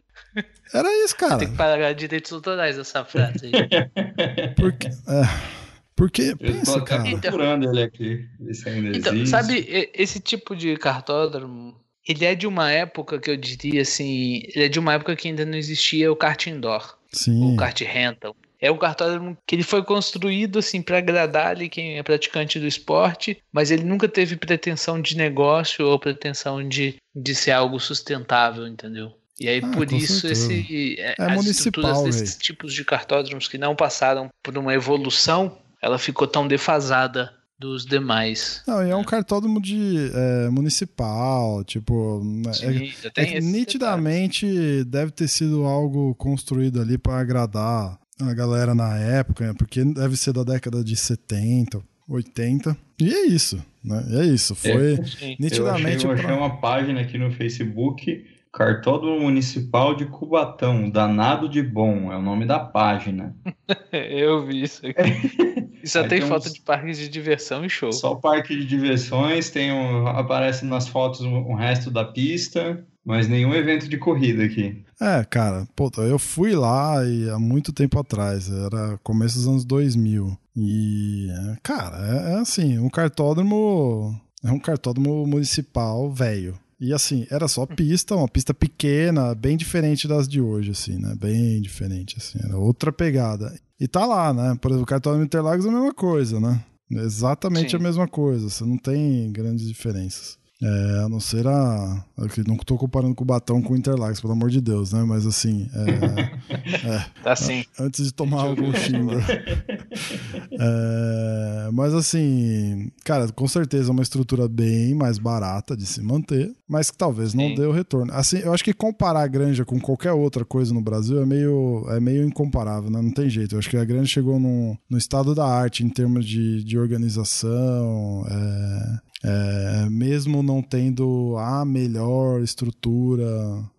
Era 0.72 1.04
isso, 1.04 1.16
cara. 1.16 1.38
Tem 1.38 1.50
que 1.50 1.57
pagar 1.57 1.94
direitos 1.94 2.33
autorais 2.33 2.78
essa 2.78 3.04
frase 3.04 3.46
aí. 3.46 3.52
Porque, 4.57 4.88
é, 4.88 5.59
porque 5.98 6.37
pensa, 6.37 6.81
cara. 6.83 7.09
Então, 7.09 7.33
procurando 7.33 7.68
ele 7.68 7.83
aqui, 7.83 8.24
então, 8.40 9.12
existe. 9.12 9.26
sabe, 9.28 9.90
esse 9.92 10.20
tipo 10.20 10.54
de 10.54 10.76
cartódromo, 10.76 11.74
ele 12.07 12.24
é 12.24 12.37
de 12.37 12.46
uma 12.46 12.70
época 12.70 13.18
que 13.18 13.28
eu 13.28 13.37
diria 13.37 13.83
assim, 13.83 14.42
ele 14.54 14.66
é 14.66 14.68
de 14.68 14.78
uma 14.78 14.94
época 14.94 15.16
que 15.16 15.26
ainda 15.26 15.44
não 15.44 15.59
existia 15.59 16.11
o 16.12 16.16
kart 16.16 16.46
indoor. 16.46 16.96
Sim. 17.12 17.52
O 17.52 17.57
kart 17.57 17.81
rental. 17.81 18.37
É 18.61 18.70
um 18.70 18.78
cartódromo 18.78 19.37
que 19.46 19.54
ele 19.54 19.62
foi 19.62 19.85
construído 19.85 20.59
assim 20.59 20.83
para 20.83 20.98
agradar 20.98 21.48
ali 21.48 21.68
quem 21.68 21.98
é 21.98 22.02
praticante 22.02 22.59
do 22.59 22.66
esporte, 22.66 23.40
mas 23.52 23.70
ele 23.70 23.85
nunca 23.85 24.09
teve 24.09 24.37
pretensão 24.37 25.00
de 25.00 25.16
negócio 25.16 25.87
ou 25.87 25.98
pretensão 25.98 26.66
de, 26.66 26.96
de 27.14 27.35
ser 27.35 27.52
algo 27.52 27.78
sustentável, 27.78 28.66
entendeu? 28.66 29.12
E 29.40 29.48
aí, 29.48 29.61
ah, 29.62 29.68
por 29.68 29.90
isso, 29.92 30.27
esse, 30.27 30.96
é, 30.98 31.14
é 31.16 31.24
as 31.24 31.46
estruturas 31.46 32.03
desses 32.03 32.31
véio. 32.31 32.40
tipos 32.40 32.74
de 32.74 32.85
cartódromos 32.85 33.46
que 33.46 33.57
não 33.57 33.77
passaram 33.77 34.29
por 34.42 34.57
uma 34.59 34.74
evolução, 34.74 35.57
ela 35.81 35.98
ficou 35.98 36.27
tão 36.27 36.48
defasada 36.48 37.33
dos 37.59 37.85
demais. 37.85 38.62
Não, 38.66 38.87
e 38.87 38.90
é 38.90 38.96
um 38.96 39.05
cartódromo 39.05 39.61
de 39.61 40.11
é, 40.14 40.48
municipal, 40.48 41.64
tipo, 41.64 42.22
né, 42.24 42.53
Sim, 42.53 42.92
é, 43.16 43.37
é 43.37 43.40
nitidamente 43.40 44.46
detalhe. 44.46 44.85
deve 44.85 45.11
ter 45.12 45.29
sido 45.29 45.64
algo 45.64 46.14
construído 46.16 46.81
ali 46.81 46.96
para 46.96 47.18
agradar 47.18 47.98
a 48.20 48.35
galera 48.35 48.74
na 48.74 48.96
época, 48.98 49.46
né, 49.46 49.55
porque 49.57 49.85
deve 49.85 50.16
ser 50.16 50.33
da 50.33 50.44
década 50.44 50.83
de 50.83 50.96
70, 50.96 51.81
80. 52.09 52.77
E 53.01 53.12
é 53.12 53.27
isso, 53.27 53.64
né? 53.85 54.05
E 54.09 54.18
é 54.18 54.24
isso, 54.24 54.55
foi 54.55 54.94
é, 54.94 55.37
nitidamente 55.38 56.05
eu 56.05 56.12
achei, 56.12 56.24
eu 56.24 56.31
achei 56.31 56.31
uma 56.31 56.61
página 56.61 57.01
aqui 57.01 57.18
no 57.18 57.31
Facebook 57.33 58.24
Cartódromo 58.52 59.20
Municipal 59.20 59.94
de 59.94 60.06
Cubatão, 60.06 60.88
Danado 60.90 61.48
de 61.48 61.62
Bom, 61.62 62.12
é 62.12 62.16
o 62.16 62.22
nome 62.22 62.46
da 62.46 62.58
página. 62.58 63.34
Eu 63.92 64.44
vi 64.44 64.62
isso 64.62 64.87
aqui. 64.87 65.68
Só 65.84 66.00
tem, 66.00 66.20
tem 66.20 66.28
foto 66.28 66.46
uns... 66.46 66.54
de 66.54 66.61
parques 66.61 66.98
de 66.98 67.08
diversão 67.08 67.64
e 67.64 67.70
show. 67.70 67.92
Só 67.92 68.14
parque 68.14 68.56
de 68.56 68.66
diversões, 68.66 69.50
tem 69.50 69.72
um... 69.72 70.06
aparece 70.08 70.64
nas 70.64 70.88
fotos 70.88 71.20
o 71.20 71.54
resto 71.54 71.90
da 71.90 72.04
pista, 72.04 72.84
mas 73.04 73.28
nenhum 73.28 73.54
evento 73.54 73.88
de 73.88 73.96
corrida 73.96 74.44
aqui. 74.44 74.84
É, 75.00 75.24
cara, 75.24 75.66
pô, 75.76 75.90
eu 75.98 76.18
fui 76.18 76.52
lá 76.54 77.04
e 77.04 77.30
há 77.30 77.38
muito 77.38 77.72
tempo 77.72 77.98
atrás, 77.98 78.50
era 78.50 78.98
começo 79.02 79.38
dos 79.38 79.48
anos 79.48 79.64
2000. 79.64 80.37
E, 80.56 81.28
cara, 81.62 81.96
é, 81.98 82.32
é 82.32 82.34
assim, 82.40 82.78
um 82.78 82.90
cartódromo 82.90 84.14
é 84.44 84.50
um 84.50 84.58
cartódromo 84.58 85.26
municipal 85.26 86.11
velho. 86.11 86.58
E 86.81 86.93
assim, 86.93 87.27
era 87.31 87.49
só 87.49 87.67
pista, 87.67 88.14
uma 88.14 88.29
pista 88.29 88.55
pequena, 88.55 89.35
bem 89.35 89.57
diferente 89.57 90.07
das 90.07 90.29
de 90.29 90.41
hoje, 90.41 90.71
assim, 90.71 90.97
né? 90.97 91.14
Bem 91.19 91.61
diferente, 91.61 92.17
assim, 92.19 92.38
era 92.43 92.57
outra 92.57 92.93
pegada. 92.93 93.53
E 93.81 93.88
tá 93.88 94.07
lá, 94.07 94.33
né? 94.33 94.57
Por 94.61 94.71
exemplo, 94.71 94.85
o 94.85 94.87
Cartódromo 94.87 95.25
Interlagos 95.25 95.67
é 95.67 95.69
a 95.69 95.73
mesma 95.73 95.93
coisa, 95.93 96.38
né? 96.38 96.64
Exatamente 96.91 97.73
Sim. 97.73 97.77
a 97.77 97.81
mesma 97.81 98.07
coisa, 98.07 98.49
você 98.49 98.64
não 98.64 98.79
tem 98.79 99.31
grandes 99.33 99.67
diferenças. 99.67 100.38
É, 100.61 101.05
a 101.05 101.09
não 101.09 101.21
ser 101.21 101.47
a. 101.47 102.05
Não 102.47 102.57
estou 102.57 102.77
comparando 102.77 103.14
com 103.14 103.23
o 103.23 103.27
Batão 103.27 103.62
com 103.62 103.75
o 103.75 103.77
Interlagos, 103.77 104.21
pelo 104.21 104.33
amor 104.33 104.51
de 104.51 104.61
Deus, 104.61 104.92
né? 104.92 105.05
Mas 105.05 105.25
assim. 105.25 105.68
É, 105.73 106.88
é, 106.88 107.05
tá 107.23 107.37
sim. 107.37 107.64
Antes 107.79 108.07
de 108.07 108.12
tomar 108.12 108.42
algum 108.42 108.73
xingo. 108.75 109.12
é, 110.51 111.71
mas 111.73 111.94
assim, 111.94 112.90
cara, 113.05 113.29
com 113.29 113.47
certeza 113.47 113.90
é 113.90 113.92
uma 113.92 114.03
estrutura 114.03 114.49
bem 114.49 114.94
mais 114.94 115.16
barata 115.16 115.77
de 115.77 115.87
se 115.87 116.03
manter, 116.03 116.53
mas 116.68 116.90
que 116.90 116.99
talvez 116.99 117.35
não 117.35 117.49
sim. 117.49 117.55
dê 117.55 117.64
o 117.64 117.73
retorno. 117.73 118.12
Assim, 118.12 118.38
eu 118.38 118.53
acho 118.53 118.64
que 118.64 118.73
comparar 118.73 119.23
a 119.23 119.29
granja 119.29 119.64
com 119.64 119.79
qualquer 119.79 120.12
outra 120.12 120.44
coisa 120.44 120.75
no 120.75 120.81
Brasil 120.81 121.23
é 121.23 121.27
meio, 121.27 121.87
é 121.90 122.01
meio 122.01 122.27
incomparável, 122.27 122.90
né? 122.90 123.01
Não 123.01 123.12
tem 123.12 123.31
jeito. 123.31 123.55
Eu 123.55 123.61
acho 123.61 123.71
que 123.71 123.77
a 123.77 123.85
granja 123.85 124.07
chegou 124.07 124.40
no, 124.40 124.77
no 124.90 124.99
estado 124.99 125.37
da 125.37 125.47
arte 125.47 125.85
em 125.85 125.88
termos 125.88 126.27
de, 126.27 126.64
de 126.64 126.77
organização. 126.77 128.27
É, 128.29 129.08
é, 129.22 129.88
mesmo 129.90 130.42
não 130.42 130.62
tendo 130.62 131.37
a 131.38 131.64
melhor 131.64 132.40
estrutura 132.40 133.26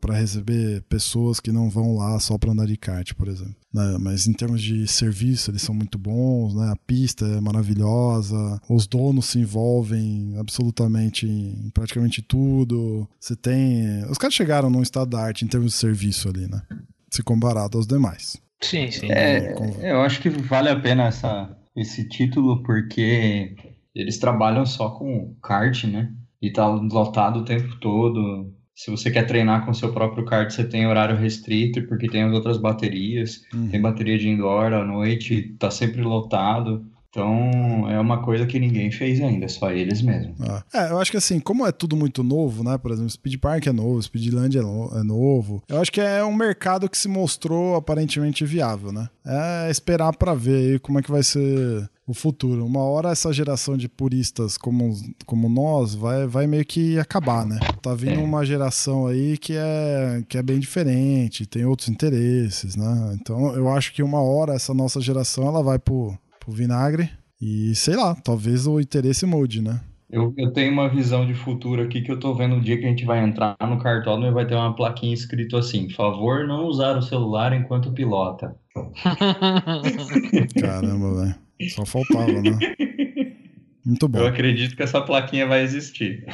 para 0.01 0.17
receber 0.17 0.81
pessoas 0.83 1.39
que 1.39 1.51
não 1.51 1.69
vão 1.69 1.95
lá 1.95 2.19
só 2.19 2.37
para 2.37 2.51
andar 2.51 2.67
de 2.67 2.77
kart, 2.77 3.13
por 3.13 3.27
exemplo. 3.27 3.55
Né? 3.73 3.97
Mas 3.99 4.27
em 4.27 4.33
termos 4.33 4.61
de 4.61 4.87
serviço, 4.87 5.51
eles 5.51 5.61
são 5.61 5.73
muito 5.73 5.97
bons, 5.97 6.55
né? 6.55 6.71
a 6.71 6.75
pista 6.75 7.25
é 7.25 7.39
maravilhosa, 7.39 8.59
os 8.69 8.87
donos 8.87 9.27
se 9.27 9.39
envolvem 9.39 10.35
absolutamente 10.37 11.25
em 11.27 11.69
praticamente 11.73 12.21
tudo. 12.21 13.07
Você 13.19 13.35
tem. 13.35 14.03
Os 14.09 14.17
caras 14.17 14.33
chegaram 14.33 14.69
num 14.69 14.81
estado 14.81 15.11
da 15.11 15.21
arte 15.21 15.45
em 15.45 15.47
termos 15.47 15.71
de 15.71 15.77
serviço 15.77 16.27
ali, 16.29 16.47
né? 16.47 16.61
Se 17.09 17.23
comparado 17.23 17.77
aos 17.77 17.87
demais. 17.87 18.37
Sim, 18.61 18.91
sim. 18.91 19.11
É, 19.11 19.55
eu 19.81 20.01
acho 20.01 20.21
que 20.21 20.29
vale 20.29 20.69
a 20.69 20.79
pena 20.79 21.05
essa, 21.05 21.49
esse 21.75 22.07
título 22.07 22.61
porque 22.63 23.55
eles 23.93 24.17
trabalham 24.17 24.65
só 24.65 24.89
com 24.89 25.35
kart, 25.41 25.83
né? 25.85 26.11
E 26.41 26.51
tá 26.51 26.67
lotado 26.67 27.39
o 27.39 27.45
tempo 27.45 27.75
todo. 27.79 28.53
Se 28.73 28.89
você 28.89 29.11
quer 29.11 29.23
treinar 29.23 29.65
com 29.65 29.73
seu 29.73 29.91
próprio 29.91 30.25
kart, 30.25 30.49
você 30.49 30.63
tem 30.63 30.87
horário 30.87 31.17
restrito, 31.17 31.85
porque 31.87 32.07
tem 32.07 32.23
as 32.23 32.33
outras 32.33 32.57
baterias. 32.57 33.41
Uhum. 33.53 33.67
Tem 33.69 33.81
bateria 33.81 34.17
de 34.17 34.29
indoor 34.29 34.73
à 34.73 34.85
noite, 34.85 35.55
tá 35.59 35.69
sempre 35.69 36.01
lotado. 36.01 36.85
Então 37.09 37.89
é 37.89 37.99
uma 37.99 38.23
coisa 38.23 38.45
que 38.45 38.59
ninguém 38.59 38.91
fez 38.91 39.19
ainda, 39.19 39.47
só 39.47 39.71
eles 39.71 40.01
mesmo. 40.01 40.35
Ah. 40.41 40.63
É, 40.71 40.91
eu 40.91 40.99
acho 40.99 41.09
que 41.09 41.17
assim, 41.17 41.39
como 41.39 41.65
é 41.65 41.71
tudo 41.71 41.95
muito 41.97 42.23
novo, 42.23 42.63
né? 42.63 42.77
Por 42.77 42.91
exemplo, 42.91 43.09
Speed 43.09 43.39
Park 43.39 43.65
é 43.65 43.71
novo, 43.71 44.01
Speedland 44.01 44.57
é, 44.57 44.61
no 44.61 44.91
é 44.95 45.03
novo. 45.03 45.63
Eu 45.67 45.81
acho 45.81 45.91
que 45.91 45.99
é 45.99 46.23
um 46.23 46.35
mercado 46.35 46.87
que 46.87 46.97
se 46.97 47.07
mostrou 47.07 47.75
aparentemente 47.75 48.45
viável, 48.45 48.91
né? 48.91 49.09
É 49.25 49.71
esperar 49.71 50.15
para 50.15 50.35
ver 50.35 50.73
aí 50.73 50.79
como 50.79 50.99
é 50.99 51.01
que 51.01 51.11
vai 51.11 51.23
ser 51.23 51.89
o 52.11 52.13
futuro. 52.13 52.65
Uma 52.65 52.81
hora 52.81 53.09
essa 53.11 53.31
geração 53.31 53.77
de 53.77 53.87
puristas 53.87 54.57
como, 54.57 54.93
como 55.25 55.47
nós 55.47 55.93
vai, 55.93 56.25
vai 56.25 56.47
meio 56.47 56.65
que 56.65 56.97
acabar, 56.97 57.45
né? 57.45 57.59
Tá 57.81 57.93
vindo 57.93 58.19
é. 58.19 58.23
uma 58.23 58.45
geração 58.45 59.07
aí 59.07 59.37
que 59.37 59.53
é, 59.55 60.23
que 60.27 60.37
é 60.37 60.43
bem 60.43 60.59
diferente, 60.59 61.45
tem 61.45 61.65
outros 61.65 61.89
interesses, 61.89 62.75
né? 62.75 63.17
Então 63.19 63.53
eu 63.55 63.69
acho 63.69 63.93
que 63.93 64.01
uma 64.01 64.21
hora 64.21 64.53
essa 64.53 64.73
nossa 64.73 64.99
geração 64.99 65.47
ela 65.47 65.61
vai 65.61 65.77
pro 65.77 66.17
o 66.47 66.51
vinagre. 66.51 67.09
E 67.41 67.73
sei 67.75 67.95
lá, 67.95 68.15
talvez 68.15 68.67
o 68.67 68.79
interesse 68.79 69.25
mude, 69.25 69.61
né? 69.61 69.79
Eu, 70.09 70.33
eu 70.35 70.51
tenho 70.51 70.73
uma 70.73 70.89
visão 70.89 71.25
de 71.25 71.35
futuro 71.35 71.83
aqui 71.83 72.01
que 72.01 72.11
eu 72.11 72.19
tô 72.19 72.33
vendo 72.33 72.55
o 72.55 72.61
dia 72.61 72.77
que 72.79 72.85
a 72.85 72.89
gente 72.89 73.05
vai 73.05 73.23
entrar 73.23 73.55
no 73.61 73.77
cartódromo 73.77 74.25
e 74.25 74.33
vai 74.33 74.45
ter 74.45 74.55
uma 74.55 74.75
plaquinha 74.75 75.13
escrito 75.13 75.55
assim: 75.55 75.87
favor 75.91 76.47
não 76.47 76.65
usar 76.65 76.97
o 76.97 77.01
celular 77.01 77.53
enquanto 77.53 77.93
pilota. 77.93 78.55
Caramba, 80.59 81.23
velho. 81.23 81.35
Só 81.71 81.85
faltava, 81.85 82.41
né? 82.41 82.57
Muito 83.85 84.07
bom. 84.07 84.19
Eu 84.19 84.27
acredito 84.27 84.75
que 84.75 84.83
essa 84.83 85.01
plaquinha 85.01 85.47
vai 85.47 85.63
existir. 85.63 86.25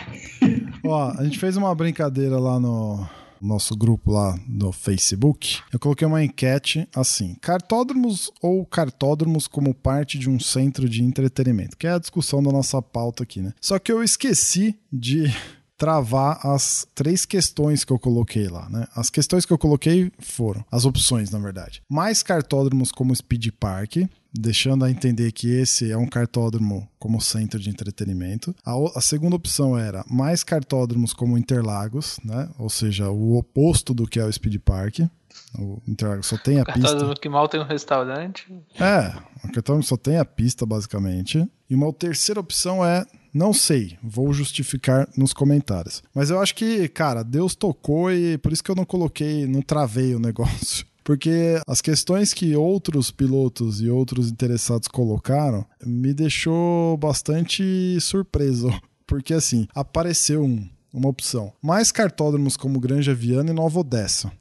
Ó, 0.83 1.11
a 1.17 1.23
gente 1.23 1.39
fez 1.39 1.57
uma 1.57 1.73
brincadeira 1.73 2.37
lá 2.37 2.59
no, 2.59 3.07
nosso 3.41 3.75
grupo 3.75 4.11
lá 4.11 4.37
no 4.47 4.71
Facebook, 4.71 5.59
eu 5.71 5.79
coloquei 5.79 6.07
uma 6.07 6.23
enquete 6.23 6.87
assim: 6.95 7.35
cartódromos 7.41 8.31
ou 8.41 8.65
cartódromos 8.65 9.47
como 9.47 9.73
parte 9.73 10.17
de 10.17 10.29
um 10.29 10.39
centro 10.39 10.89
de 10.89 11.03
entretenimento? 11.03 11.77
Que 11.77 11.87
é 11.87 11.91
a 11.91 11.99
discussão 11.99 12.41
da 12.41 12.51
nossa 12.51 12.81
pauta 12.81 13.23
aqui, 13.23 13.41
né? 13.41 13.53
Só 13.61 13.79
que 13.79 13.91
eu 13.91 14.03
esqueci 14.03 14.77
de 14.91 15.33
travar 15.77 16.39
as 16.45 16.87
três 16.95 17.25
questões 17.25 17.83
que 17.83 17.91
eu 17.91 17.99
coloquei 17.99 18.47
lá, 18.47 18.69
né? 18.69 18.87
As 18.95 19.09
questões 19.09 19.45
que 19.45 19.51
eu 19.51 19.57
coloquei 19.57 20.11
foram 20.19 20.63
as 20.71 20.85
opções, 20.85 21.29
na 21.31 21.39
verdade. 21.39 21.81
Mais 21.89 22.23
cartódromos 22.23 22.91
como 22.91 23.15
Speed 23.15 23.49
Park, 23.59 23.97
deixando 24.33 24.85
a 24.85 24.91
entender 24.91 25.31
que 25.31 25.49
esse 25.49 25.91
é 25.91 25.97
um 25.97 26.07
cartódromo 26.07 26.87
como 26.99 27.21
centro 27.21 27.59
de 27.59 27.69
entretenimento. 27.69 28.55
A, 28.65 28.73
a, 28.95 29.01
segunda 29.01 29.35
opção 29.35 29.77
era 29.77 30.03
mais 30.09 30.43
cartódromos 30.43 31.13
como 31.13 31.37
Interlagos, 31.37 32.19
né? 32.23 32.49
Ou 32.57 32.69
seja, 32.69 33.09
o 33.09 33.37
oposto 33.37 33.93
do 33.93 34.07
que 34.07 34.19
é 34.19 34.25
o 34.25 34.31
Speed 34.31 34.59
Park. 34.59 34.99
O 35.57 35.81
Interlagos 35.87 36.27
só 36.27 36.37
tem 36.37 36.59
a 36.59 36.65
pista. 36.65 36.81
Cartódromo 36.81 37.15
que 37.15 37.29
mal 37.29 37.47
tem 37.47 37.59
um 37.59 37.65
restaurante. 37.65 38.47
É, 38.79 39.13
o 39.43 39.51
cartódromo 39.51 39.83
só 39.83 39.97
tem 39.97 40.17
a 40.17 40.25
pista, 40.25 40.65
basicamente. 40.65 41.45
E 41.69 41.75
uma 41.75 41.91
terceira 41.91 42.39
opção 42.39 42.85
é 42.85 43.05
não 43.35 43.51
sei, 43.51 43.97
vou 44.01 44.31
justificar 44.31 45.09
nos 45.17 45.33
comentários. 45.33 46.01
Mas 46.13 46.29
eu 46.29 46.39
acho 46.39 46.55
que, 46.55 46.87
cara, 46.87 47.21
Deus 47.21 47.53
tocou 47.53 48.09
e 48.09 48.37
por 48.37 48.53
isso 48.53 48.63
que 48.63 48.71
eu 48.71 48.75
não 48.75 48.85
coloquei, 48.85 49.45
não 49.45 49.61
travei 49.61 50.15
o 50.15 50.19
negócio. 50.23 50.85
Porque 51.03 51.61
as 51.67 51.81
questões 51.81 52.33
que 52.33 52.55
outros 52.55 53.11
pilotos 53.11 53.81
e 53.81 53.89
outros 53.89 54.31
interessados 54.31 54.87
colocaram 54.87 55.65
me 55.85 56.13
deixou 56.13 56.95
bastante 56.95 57.99
surpreso. 57.99 58.69
Porque 59.05 59.33
assim, 59.33 59.67
apareceu 59.75 60.41
um, 60.41 60.67
uma 60.93 61.09
opção. 61.09 61.51
Mais 61.61 61.91
cartódromos 61.91 62.55
como 62.55 62.79
Granja 62.79 63.13
Viana 63.13 63.51
e 63.51 63.53
Nova 63.53 63.81
Odessa. 63.81 64.31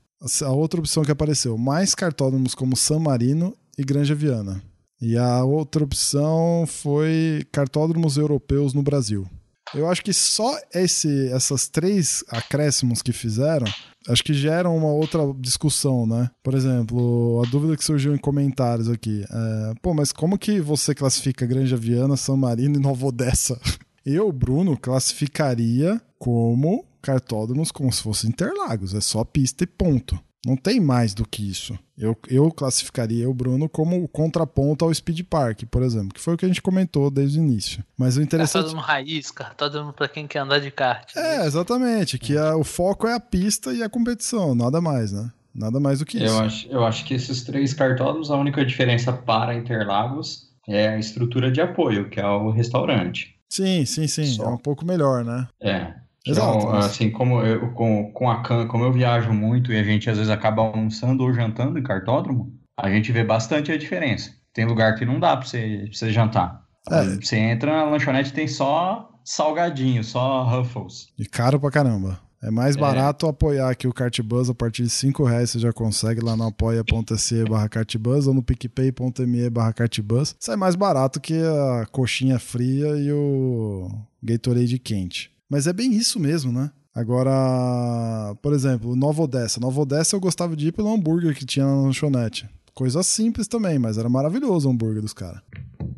A 0.43 0.53
outra 0.53 0.79
opção 0.79 1.03
que 1.03 1.11
apareceu, 1.11 1.59
mais 1.59 1.97
cartódromos 1.97 2.55
como 2.55 2.77
San 2.77 3.01
Marino 3.01 3.57
e 3.77 3.83
Granja 3.83 4.15
Viana. 4.15 4.63
E 5.05 5.19
a 5.19 5.45
outra 5.45 5.85
opção 5.85 6.65
foi 6.67 7.45
cartódromos 7.53 8.17
europeus 8.17 8.73
no 8.73 8.83
Brasil. 8.83 9.29
Eu 9.75 9.87
acho 9.87 10.03
que 10.03 10.15
só 10.15 10.57
esse, 10.75 11.29
essas 11.29 11.69
três 11.69 12.25
acréscimos 12.29 13.03
que 13.03 13.13
fizeram, 13.13 13.67
acho 14.09 14.25
que 14.25 14.33
geram 14.33 14.75
uma 14.75 14.91
outra 14.91 15.21
discussão, 15.39 16.07
né? 16.07 16.31
Por 16.43 16.55
exemplo, 16.55 17.43
a 17.45 17.51
dúvida 17.51 17.77
que 17.77 17.85
surgiu 17.85 18.15
em 18.15 18.19
comentários 18.19 18.89
aqui. 18.89 19.27
É, 19.31 19.75
Pô, 19.83 19.93
mas 19.93 20.11
como 20.11 20.39
que 20.39 20.59
você 20.59 20.95
classifica 20.95 21.45
Granja 21.45 21.77
Viana, 21.77 22.17
São 22.17 22.35
Marino 22.35 22.77
e 22.77 22.83
Nova 22.83 23.05
Odessa? 23.05 23.61
Eu, 24.07 24.33
Bruno, 24.33 24.75
classificaria 24.75 26.01
como 26.19 26.87
cartódromos 27.03 27.71
como 27.71 27.93
se 27.93 28.03
fosse 28.03 28.27
Interlagos. 28.27 28.95
É 28.95 29.03
só 29.03 29.23
pista 29.23 29.65
e 29.65 29.67
ponto. 29.67 30.19
Não 30.45 30.57
tem 30.57 30.81
mais 30.81 31.15
do 31.15 31.27
que 31.27 31.49
isso. 31.49 31.79
Eu, 31.97 32.17
eu 32.29 32.51
classificaria 32.51 33.29
o 33.29 33.35
Bruno 33.35 33.69
como 33.69 34.03
o 34.03 34.09
contraponto 34.09 34.85
ao 34.85 34.93
Speed 34.93 35.23
Park, 35.23 35.63
por 35.71 35.83
exemplo, 35.83 36.13
que 36.13 36.21
foi 36.21 36.35
o 36.35 36.37
que 36.37 36.45
a 36.45 36.49
gente 36.49 36.61
comentou 36.61 37.11
desde 37.11 37.39
o 37.39 37.43
início. 37.43 37.85
Mas 37.97 38.17
o 38.17 38.23
interessante. 38.23 38.65
Cartódromo 38.65 38.83
raiz, 38.83 39.31
cartódromo 39.31 39.93
para 39.93 40.09
quem 40.09 40.27
quer 40.27 40.41
andar 40.41 40.61
de 40.61 40.71
kart. 40.71 41.15
É, 41.17 41.47
exatamente. 41.47 42.19
Que 42.19 42.37
a, 42.37 42.57
o 42.57 42.65
foco 42.65 43.07
é 43.07 43.15
a 43.15 43.21
pista 43.21 43.73
e 43.73 43.83
a 43.83 43.89
competição, 43.89 44.55
nada 44.55 44.81
mais, 44.81 45.13
né? 45.13 45.31
Nada 45.55 45.79
mais 45.79 46.01
do 46.01 46.05
que 46.05 46.19
eu 46.19 46.25
isso. 46.25 46.41
Acho, 46.41 46.69
eu 46.69 46.85
acho 46.85 47.05
que 47.05 47.15
esses 47.15 47.43
três 47.43 47.73
cartódromos, 47.73 48.31
a 48.31 48.37
única 48.37 48.65
diferença 48.67 49.13
para 49.13 49.55
Interlagos 49.55 50.49
é 50.69 50.89
a 50.89 50.99
estrutura 50.99 51.51
de 51.51 51.61
apoio, 51.61 52.11
que 52.11 52.19
é 52.19 52.27
o 52.27 52.51
restaurante. 52.51 53.35
Sim, 53.49 53.85
sim, 53.87 54.09
sim. 54.09 54.27
Só. 54.27 54.45
É 54.45 54.49
um 54.49 54.59
pouco 54.59 54.85
melhor, 54.85 55.25
né? 55.25 55.47
É. 55.61 55.95
Exato. 56.27 56.59
Então, 56.59 56.73
assim, 56.75 57.11
como 57.11 57.43
eu, 57.43 57.71
com, 57.73 58.11
com 58.13 58.31
a 58.31 58.43
CAN, 58.43 58.67
como 58.67 58.85
eu 58.85 58.93
viajo 58.93 59.33
muito 59.33 59.73
e 59.73 59.79
a 59.79 59.83
gente 59.83 60.09
às 60.09 60.17
vezes 60.17 60.33
acaba 60.33 60.63
almoçando 60.63 61.23
ou 61.23 61.33
jantando 61.33 61.79
em 61.79 61.83
cartódromo, 61.83 62.53
a 62.77 62.91
gente 62.91 63.13
vê 63.13 63.23
bastante 63.23 63.71
a 63.71 63.77
diferença. 63.77 64.31
Tem 64.53 64.65
lugar 64.65 64.95
que 64.95 65.05
não 65.05 65.21
dá 65.21 65.37
pra 65.37 65.47
você, 65.47 65.83
pra 65.85 65.99
você 65.99 66.13
jantar. 66.13 66.63
É. 66.91 67.05
Você 67.17 67.37
entra 67.37 67.73
na 67.73 67.85
lanchonete 67.85 68.33
tem 68.33 68.49
só 68.49 69.11
salgadinho, 69.25 70.05
só 70.05 70.45
Ruffles. 70.45 71.09
E 71.19 71.27
caro 71.27 71.59
pra 71.59 71.71
caramba. 71.71 72.21
É 72.43 72.51
mais 72.51 72.77
é. 72.77 72.79
barato 72.79 73.27
é. 73.27 73.31
apoiar 73.31 73.71
aqui 73.71 73.89
o 73.89 73.93
Cartbus 73.93 74.51
a 74.51 74.55
partir 74.55 74.83
de 74.83 74.91
5 74.91 75.25
reais 75.25 75.51
você 75.51 75.59
já 75.59 75.73
consegue 75.73 76.21
lá 76.21 76.37
no 76.37 76.47
apoia.se 76.47 77.45
barra 77.45 77.69
cartbus 77.71 78.27
ou 78.27 78.35
no 78.35 78.43
picpay.me 78.43 79.49
barra 79.49 79.73
cartbus. 79.73 80.37
Isso 80.39 80.53
é 80.53 80.57
mais 80.57 80.75
barato 80.75 81.21
que 81.21 81.35
a 81.35 81.87
coxinha 81.91 82.39
fria 82.39 82.89
e 82.97 83.11
o 83.11 83.89
Gatorade 84.23 84.79
quente. 84.79 85.34
Mas 85.51 85.67
é 85.67 85.73
bem 85.73 85.93
isso 85.93 86.19
mesmo, 86.19 86.53
né? 86.53 86.71
Agora, 86.95 88.35
por 88.41 88.53
exemplo, 88.53 88.95
Nova 88.95 89.23
Odessa. 89.23 89.61
Nova 89.61 89.81
Odessa 89.81 90.15
eu 90.15 90.21
gostava 90.21 90.55
de 90.55 90.69
ir 90.69 90.73
pelo 90.73 90.93
hambúrguer 90.93 91.35
que 91.35 91.45
tinha 91.45 91.67
na 91.67 91.83
lanchonete. 91.83 92.49
Coisa 92.73 93.03
simples 93.03 93.49
também, 93.49 93.79
mas 93.79 93.99
era 93.99 94.09
maravilhoso 94.09 94.69
o 94.69 94.73
hambúrguer 94.73 95.03
dos 95.03 95.13
caras. 95.13 95.41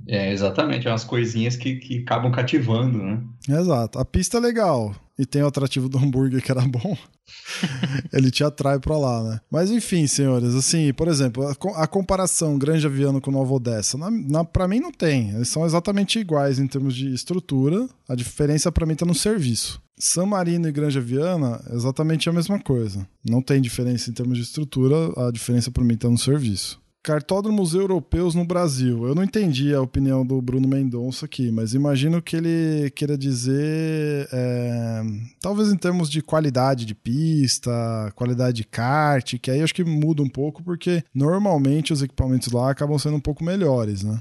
É, 0.07 0.33
exatamente. 0.33 0.87
É 0.87 0.91
umas 0.91 1.05
coisinhas 1.05 1.57
que, 1.57 1.77
que 1.77 1.99
acabam 1.99 2.33
cativando, 2.33 2.99
né? 2.99 3.23
Exato. 3.49 3.99
A 3.99 4.05
pista 4.05 4.39
é 4.39 4.41
legal. 4.41 4.95
E 5.19 5.25
tem 5.25 5.43
o 5.43 5.47
atrativo 5.47 5.89
do 5.89 5.99
hambúrguer 5.99 6.43
que 6.43 6.51
era 6.51 6.61
bom. 6.63 6.97
ele 8.13 8.31
te 8.31 8.45
atrai 8.45 8.79
para 8.79 8.97
lá, 8.99 9.23
né? 9.23 9.41
Mas 9.51 9.71
enfim, 9.71 10.07
senhores, 10.07 10.55
assim, 10.55 10.93
por 10.93 11.09
exemplo, 11.09 11.47
a, 11.75 11.87
comparação 11.87 12.59
Granja 12.59 12.89
Viana 12.89 13.21
com 13.21 13.31
Nova 13.31 13.55
Odessa, 13.55 13.97
na, 13.97 14.11
na, 14.11 14.45
para 14.45 14.69
mim 14.69 14.81
não 14.81 14.93
tem. 14.93 15.31
Eles 15.31 15.49
são 15.49 15.65
exatamente 15.65 16.19
iguais 16.19 16.59
em 16.59 16.67
termos 16.67 16.95
de 16.95 17.13
estrutura. 17.13 17.89
A 18.09 18.15
diferença 18.15 18.71
para 18.71 18.87
mim 18.87 18.95
tá 18.95 19.07
no 19.07 19.15
serviço. 19.15 19.81
San 19.99 20.27
Marino 20.27 20.69
e 20.69 20.73
Granja 20.73 21.01
Viana, 21.01 21.63
exatamente 21.73 22.29
a 22.29 22.33
mesma 22.33 22.61
coisa. 22.61 23.09
Não 23.25 23.41
tem 23.41 23.61
diferença 23.61 24.11
em 24.11 24.13
termos 24.13 24.37
de 24.37 24.45
estrutura, 24.45 24.95
a 25.17 25.31
diferença 25.31 25.71
para 25.71 25.83
mim 25.83 25.97
tá 25.97 26.09
no 26.09 26.19
serviço. 26.19 26.79
Cartódromos 27.07 27.73
europeus 27.73 28.35
no 28.35 28.45
Brasil. 28.45 29.07
Eu 29.07 29.15
não 29.15 29.23
entendi 29.23 29.73
a 29.73 29.81
opinião 29.81 30.27
do 30.27 30.43
Bruno 30.43 30.67
Mendonça 30.67 31.27
aqui, 31.27 31.53
mas 31.53 31.73
imagino 31.73 32.21
que 32.21 32.35
ele 32.35 32.91
queira 32.91 33.17
dizer, 33.17 34.29
é, 34.33 35.03
talvez 35.41 35.71
em 35.71 35.77
termos 35.77 36.11
de 36.11 36.21
qualidade 36.21 36.85
de 36.85 36.97
pista, 36.97 37.71
qualidade 38.17 38.57
de 38.57 38.65
kart, 38.65 39.39
que 39.39 39.53
aí 39.53 39.63
acho 39.63 39.73
que 39.73 39.85
muda 39.85 40.21
um 40.21 40.29
pouco, 40.29 40.65
porque 40.65 41.05
normalmente 41.15 41.93
os 41.93 42.03
equipamentos 42.03 42.51
lá 42.51 42.73
acabam 42.73 42.99
sendo 42.99 43.15
um 43.15 43.21
pouco 43.21 43.45
melhores, 43.45 44.03
né? 44.03 44.21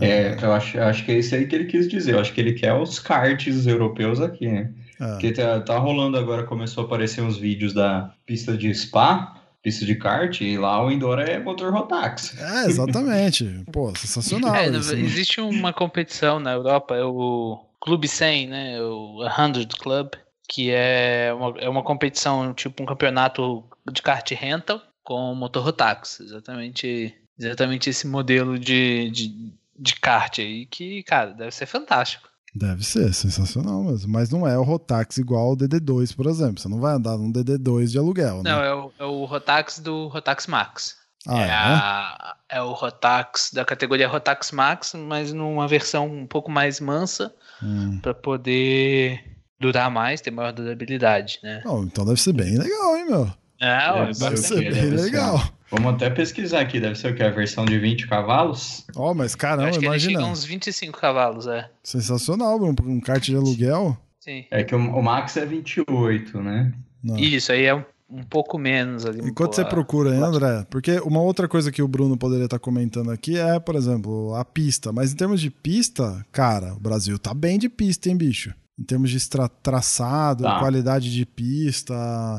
É, 0.00 0.36
é 0.36 0.38
eu 0.40 0.52
acho, 0.52 0.76
eu 0.76 0.84
acho 0.84 1.04
que 1.04 1.10
é 1.10 1.18
isso 1.18 1.34
aí 1.34 1.48
que 1.48 1.56
ele 1.56 1.64
quis 1.64 1.88
dizer. 1.88 2.14
Eu 2.14 2.20
acho 2.20 2.32
que 2.32 2.40
ele 2.40 2.52
quer 2.52 2.74
os 2.74 3.00
karts 3.00 3.66
europeus 3.66 4.20
aqui, 4.20 4.46
né? 4.46 4.72
É. 5.00 5.06
Porque 5.08 5.32
tá, 5.32 5.58
tá 5.58 5.78
rolando 5.78 6.16
agora, 6.16 6.44
começou 6.44 6.84
a 6.84 6.86
aparecer 6.86 7.22
uns 7.22 7.38
vídeos 7.38 7.74
da 7.74 8.14
pista 8.24 8.56
de 8.56 8.72
Spa 8.72 9.42
pista 9.64 9.86
de 9.86 9.94
kart 9.94 10.42
e 10.42 10.58
lá 10.58 10.84
o 10.84 10.92
indoor 10.92 11.18
é 11.18 11.38
motor 11.38 11.72
Rotax. 11.72 12.36
É, 12.38 12.66
exatamente. 12.66 13.64
Pô, 13.72 13.92
sensacional. 13.96 14.54
É, 14.54 14.68
isso, 14.68 14.94
né? 14.94 15.00
existe 15.00 15.40
uma 15.40 15.72
competição 15.72 16.38
na 16.38 16.52
Europa, 16.52 16.94
é 16.94 17.02
o 17.02 17.64
Clube 17.80 18.06
100, 18.06 18.48
né? 18.48 18.82
O 18.82 19.24
100 19.26 19.66
Club, 19.80 20.10
que 20.46 20.70
é 20.70 21.32
uma, 21.34 21.58
é 21.58 21.68
uma 21.68 21.82
competição, 21.82 22.52
tipo 22.52 22.82
um 22.82 22.86
campeonato 22.86 23.64
de 23.90 24.02
kart 24.02 24.30
rental 24.32 24.82
com 25.02 25.34
motor 25.34 25.64
Rotax. 25.64 26.20
Exatamente, 26.20 27.14
exatamente 27.38 27.88
esse 27.88 28.06
modelo 28.06 28.58
de, 28.58 29.10
de, 29.10 29.54
de 29.78 29.94
kart 29.96 30.40
aí 30.40 30.66
que, 30.66 31.02
cara, 31.04 31.30
deve 31.30 31.52
ser 31.52 31.64
fantástico. 31.64 32.28
Deve 32.54 32.84
ser, 32.84 33.12
sensacional 33.12 33.82
mesmo. 33.82 34.12
Mas 34.12 34.30
não 34.30 34.46
é 34.46 34.56
o 34.56 34.62
Rotax 34.62 35.18
igual 35.18 35.50
ao 35.50 35.56
DD2, 35.56 36.14
por 36.14 36.26
exemplo. 36.26 36.60
Você 36.60 36.68
não 36.68 36.80
vai 36.80 36.94
andar 36.94 37.18
num 37.18 37.32
DD2 37.32 37.88
de 37.88 37.98
aluguel, 37.98 38.42
né? 38.42 38.50
Não, 38.50 38.62
é 38.62 38.74
o, 38.74 38.92
é 39.00 39.04
o 39.04 39.24
Rotax 39.24 39.80
do 39.80 40.06
Rotax 40.06 40.46
Max. 40.46 40.96
Ah, 41.26 41.40
é, 41.40 41.48
é? 41.48 41.52
A, 41.52 42.36
é 42.50 42.62
o 42.62 42.72
Rotax 42.72 43.50
da 43.52 43.64
categoria 43.64 44.06
Rotax 44.06 44.52
Max, 44.52 44.94
mas 44.94 45.32
numa 45.32 45.66
versão 45.66 46.06
um 46.06 46.26
pouco 46.26 46.50
mais 46.50 46.78
mansa 46.80 47.34
hum. 47.62 47.98
para 48.00 48.14
poder 48.14 49.34
durar 49.58 49.90
mais, 49.90 50.20
ter 50.20 50.30
maior 50.30 50.52
durabilidade, 50.52 51.40
né? 51.42 51.62
Oh, 51.66 51.82
então 51.82 52.04
deve 52.04 52.20
ser 52.20 52.34
bem 52.34 52.56
legal, 52.56 52.96
hein, 52.96 53.06
meu? 53.06 53.32
É, 53.60 54.06
deve, 54.06 54.18
deve 54.18 54.36
ser 54.36 54.72
bem 54.72 54.90
legal. 54.90 55.40
Vamos 55.74 55.94
até 55.94 56.08
pesquisar 56.08 56.60
aqui, 56.60 56.78
deve 56.78 56.94
ser 56.94 57.12
o 57.12 57.16
que? 57.16 57.22
A 57.22 57.30
versão 57.30 57.64
de 57.64 57.76
20 57.76 58.06
cavalos? 58.06 58.86
Ó, 58.94 59.10
oh, 59.10 59.14
mas 59.14 59.34
caramba, 59.34 59.70
acho 59.70 59.80
que 59.80 59.86
imagina. 59.86 60.12
Ele 60.12 60.20
chega 60.20 60.32
uns 60.32 60.44
25 60.44 61.00
cavalos, 61.00 61.48
é. 61.48 61.68
Sensacional, 61.82 62.56
Bruno, 62.58 62.76
um 62.92 63.00
kart 63.00 63.24
de 63.24 63.34
aluguel. 63.34 63.96
Sim. 64.20 64.44
É 64.52 64.62
que 64.62 64.72
o, 64.72 64.78
o 64.78 65.02
Max 65.02 65.36
é 65.36 65.44
28, 65.44 66.40
né? 66.40 66.72
Não. 67.02 67.18
Isso, 67.18 67.50
aí 67.50 67.64
é 67.64 67.74
um, 67.74 67.84
um 68.08 68.22
pouco 68.22 68.56
menos 68.56 69.04
ali. 69.04 69.18
Enquanto 69.28 69.56
você 69.56 69.64
procura 69.64 70.12
aí, 70.12 70.18
André, 70.18 70.64
porque 70.70 71.00
uma 71.00 71.20
outra 71.20 71.48
coisa 71.48 71.72
que 71.72 71.82
o 71.82 71.88
Bruno 71.88 72.16
poderia 72.16 72.44
estar 72.44 72.60
comentando 72.60 73.10
aqui 73.10 73.36
é, 73.36 73.58
por 73.58 73.74
exemplo, 73.74 74.32
a 74.36 74.44
pista. 74.44 74.92
Mas 74.92 75.12
em 75.12 75.16
termos 75.16 75.40
de 75.40 75.50
pista, 75.50 76.24
cara, 76.30 76.72
o 76.74 76.80
Brasil 76.80 77.18
tá 77.18 77.34
bem 77.34 77.58
de 77.58 77.68
pista, 77.68 78.08
hein, 78.08 78.16
bicho? 78.16 78.54
Em 78.78 78.82
termos 78.82 79.10
de 79.10 79.18
traçado, 79.62 80.42
tá. 80.42 80.58
qualidade 80.58 81.12
de 81.12 81.24
pista, 81.24 81.94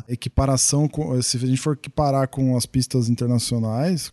equiparação, 0.07 0.87
com, 0.87 1.21
se 1.21 1.37
a 1.37 1.39
gente 1.39 1.61
for 1.61 1.73
equiparar 1.73 2.27
com 2.27 2.57
as 2.57 2.65
pistas 2.65 3.09
internacionais, 3.09 4.11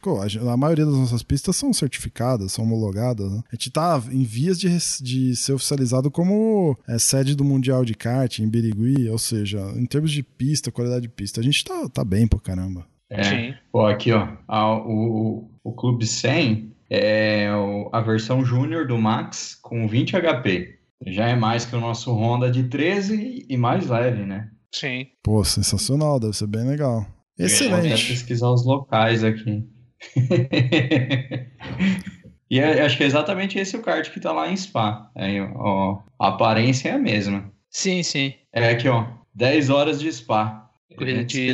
a, 0.49 0.57
maioria 0.57 0.87
das 0.87 0.95
nossas 0.95 1.23
pistas 1.23 1.57
são 1.57 1.73
certificadas, 1.73 2.53
são 2.53 2.65
homologadas. 2.65 3.31
Né? 3.31 3.43
A 3.51 3.55
gente 3.55 3.69
está 3.69 4.01
em 4.11 4.23
vias 4.23 4.59
de, 4.59 4.69
de 5.03 5.37
ser 5.37 5.53
oficializado 5.53 6.11
como 6.11 6.77
é, 6.87 6.99
sede 6.99 7.35
do 7.35 7.45
Mundial 7.45 7.85
de 7.85 7.95
Kart 7.95 8.39
em 8.39 8.49
Birigui, 8.49 9.09
ou 9.09 9.19
seja, 9.19 9.61
em 9.77 9.87
termos 9.87 10.13
de 10.13 10.23
pista, 10.23 10.71
qualidade 10.71 11.03
de 11.03 11.09
pista, 11.09 11.41
a 11.41 11.45
gente 11.45 11.57
está 11.57 11.89
tá 11.89 12.05
bem 12.05 12.27
pra 12.27 12.39
caramba. 12.39 12.87
É, 13.11 13.25
Sim. 13.25 13.55
Pô, 13.71 13.85
aqui 13.85 14.13
ó, 14.13 14.29
a, 14.49 14.75
o, 14.75 15.51
o 15.63 15.73
Clube 15.73 16.07
100 16.07 16.73
é 16.89 17.49
a 17.93 18.01
versão 18.01 18.45
júnior 18.45 18.87
do 18.87 18.97
Max 18.97 19.59
com 19.61 19.89
20 19.89 20.13
HP. 20.13 20.82
Já 21.07 21.29
é 21.29 21.35
mais 21.35 21.65
que 21.65 21.75
o 21.75 21.81
nosso 21.81 22.13
Honda 22.13 22.51
de 22.51 22.65
13 22.65 23.47
e 23.49 23.57
mais 23.57 23.89
leve, 23.89 24.25
né? 24.25 24.51
Sim. 24.71 25.07
Pô, 25.23 25.45
sensacional, 25.45 26.19
deve 26.21 26.35
ser 26.35 26.47
bem 26.47 26.67
legal. 26.67 27.07
Excelente. 27.39 27.89
Vou 27.89 28.09
pesquisar 28.09 28.51
os 28.51 28.65
locais 28.65 29.25
aqui. 29.25 29.65
e 32.51 32.59
é, 32.59 32.83
acho 32.83 32.97
que 32.97 33.05
é 33.05 33.07
exatamente 33.07 33.59
esse 33.59 33.77
o 33.77 33.83
kart 33.83 34.11
que 34.11 34.21
tá 34.21 34.33
lá 34.33 34.49
em 34.51 34.57
Spa. 34.57 35.11
Aí, 35.15 35.41
ó, 35.41 35.99
a 36.19 36.29
aparência 36.29 36.91
é 36.91 36.93
a 36.93 36.99
mesma. 36.99 37.53
Sim, 37.71 38.03
sim. 38.03 38.35
É 38.53 38.71
aqui, 38.71 38.89
ó. 38.89 39.07
10 39.35 39.71
horas 39.71 40.01
de 40.01 40.13
Spa. 40.13 40.71
Corrida 40.97 41.25
de 41.25 41.49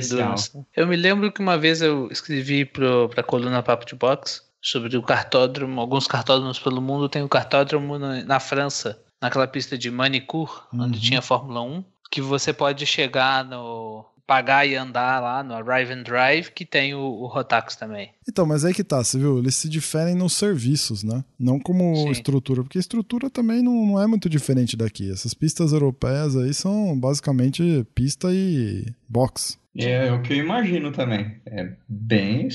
Eu 0.76 0.86
me 0.88 0.96
lembro 0.96 1.30
que 1.32 1.40
uma 1.40 1.56
vez 1.56 1.80
eu 1.80 2.08
escrevi 2.10 2.64
pro, 2.64 3.08
pra 3.08 3.22
coluna 3.22 3.62
Papo 3.62 3.86
de 3.86 3.94
Box 3.94 4.42
sobre 4.60 4.96
o 4.96 5.02
cartódromo. 5.02 5.80
Alguns 5.80 6.08
cartódromos 6.08 6.58
pelo 6.58 6.82
mundo 6.82 7.08
tem 7.08 7.22
o 7.22 7.28
cartódromo 7.28 7.98
na, 7.98 8.24
na 8.24 8.40
França 8.40 9.00
naquela 9.20 9.46
pista 9.46 9.76
de 9.76 9.90
Manicure, 9.90 10.50
uhum. 10.72 10.82
onde 10.82 11.00
tinha 11.00 11.22
Fórmula 11.22 11.62
1, 11.62 11.84
que 12.10 12.20
você 12.20 12.52
pode 12.52 12.84
chegar 12.86 13.44
no 13.44 14.04
pagar 14.28 14.68
e 14.68 14.76
andar 14.76 15.22
lá 15.22 15.42
no 15.42 15.54
Arrive 15.54 15.90
and 15.90 16.02
Drive, 16.02 16.50
que 16.50 16.66
tem 16.66 16.94
o, 16.94 17.00
o 17.00 17.26
Rotax 17.26 17.76
também. 17.76 18.10
Então, 18.28 18.44
mas 18.44 18.62
aí 18.62 18.74
que 18.74 18.84
tá, 18.84 19.02
você 19.02 19.18
viu? 19.18 19.38
Eles 19.38 19.54
se 19.54 19.70
diferem 19.70 20.14
nos 20.14 20.34
serviços, 20.34 21.02
né? 21.02 21.24
Não 21.38 21.58
como 21.58 21.96
Sim. 21.96 22.10
estrutura, 22.10 22.62
porque 22.62 22.76
a 22.76 22.80
estrutura 22.80 23.30
também 23.30 23.62
não, 23.62 23.86
não 23.86 24.02
é 24.02 24.06
muito 24.06 24.28
diferente 24.28 24.76
daqui. 24.76 25.10
Essas 25.10 25.32
pistas 25.32 25.72
europeias 25.72 26.36
aí 26.36 26.52
são 26.52 26.98
basicamente 27.00 27.86
pista 27.94 28.28
e 28.30 28.84
box. 29.08 29.58
É, 29.74 30.08
é 30.08 30.12
o 30.12 30.20
que 30.20 30.34
eu 30.34 30.36
imagino 30.36 30.92
também. 30.92 31.40
É 31.46 31.72
bem 31.88 32.48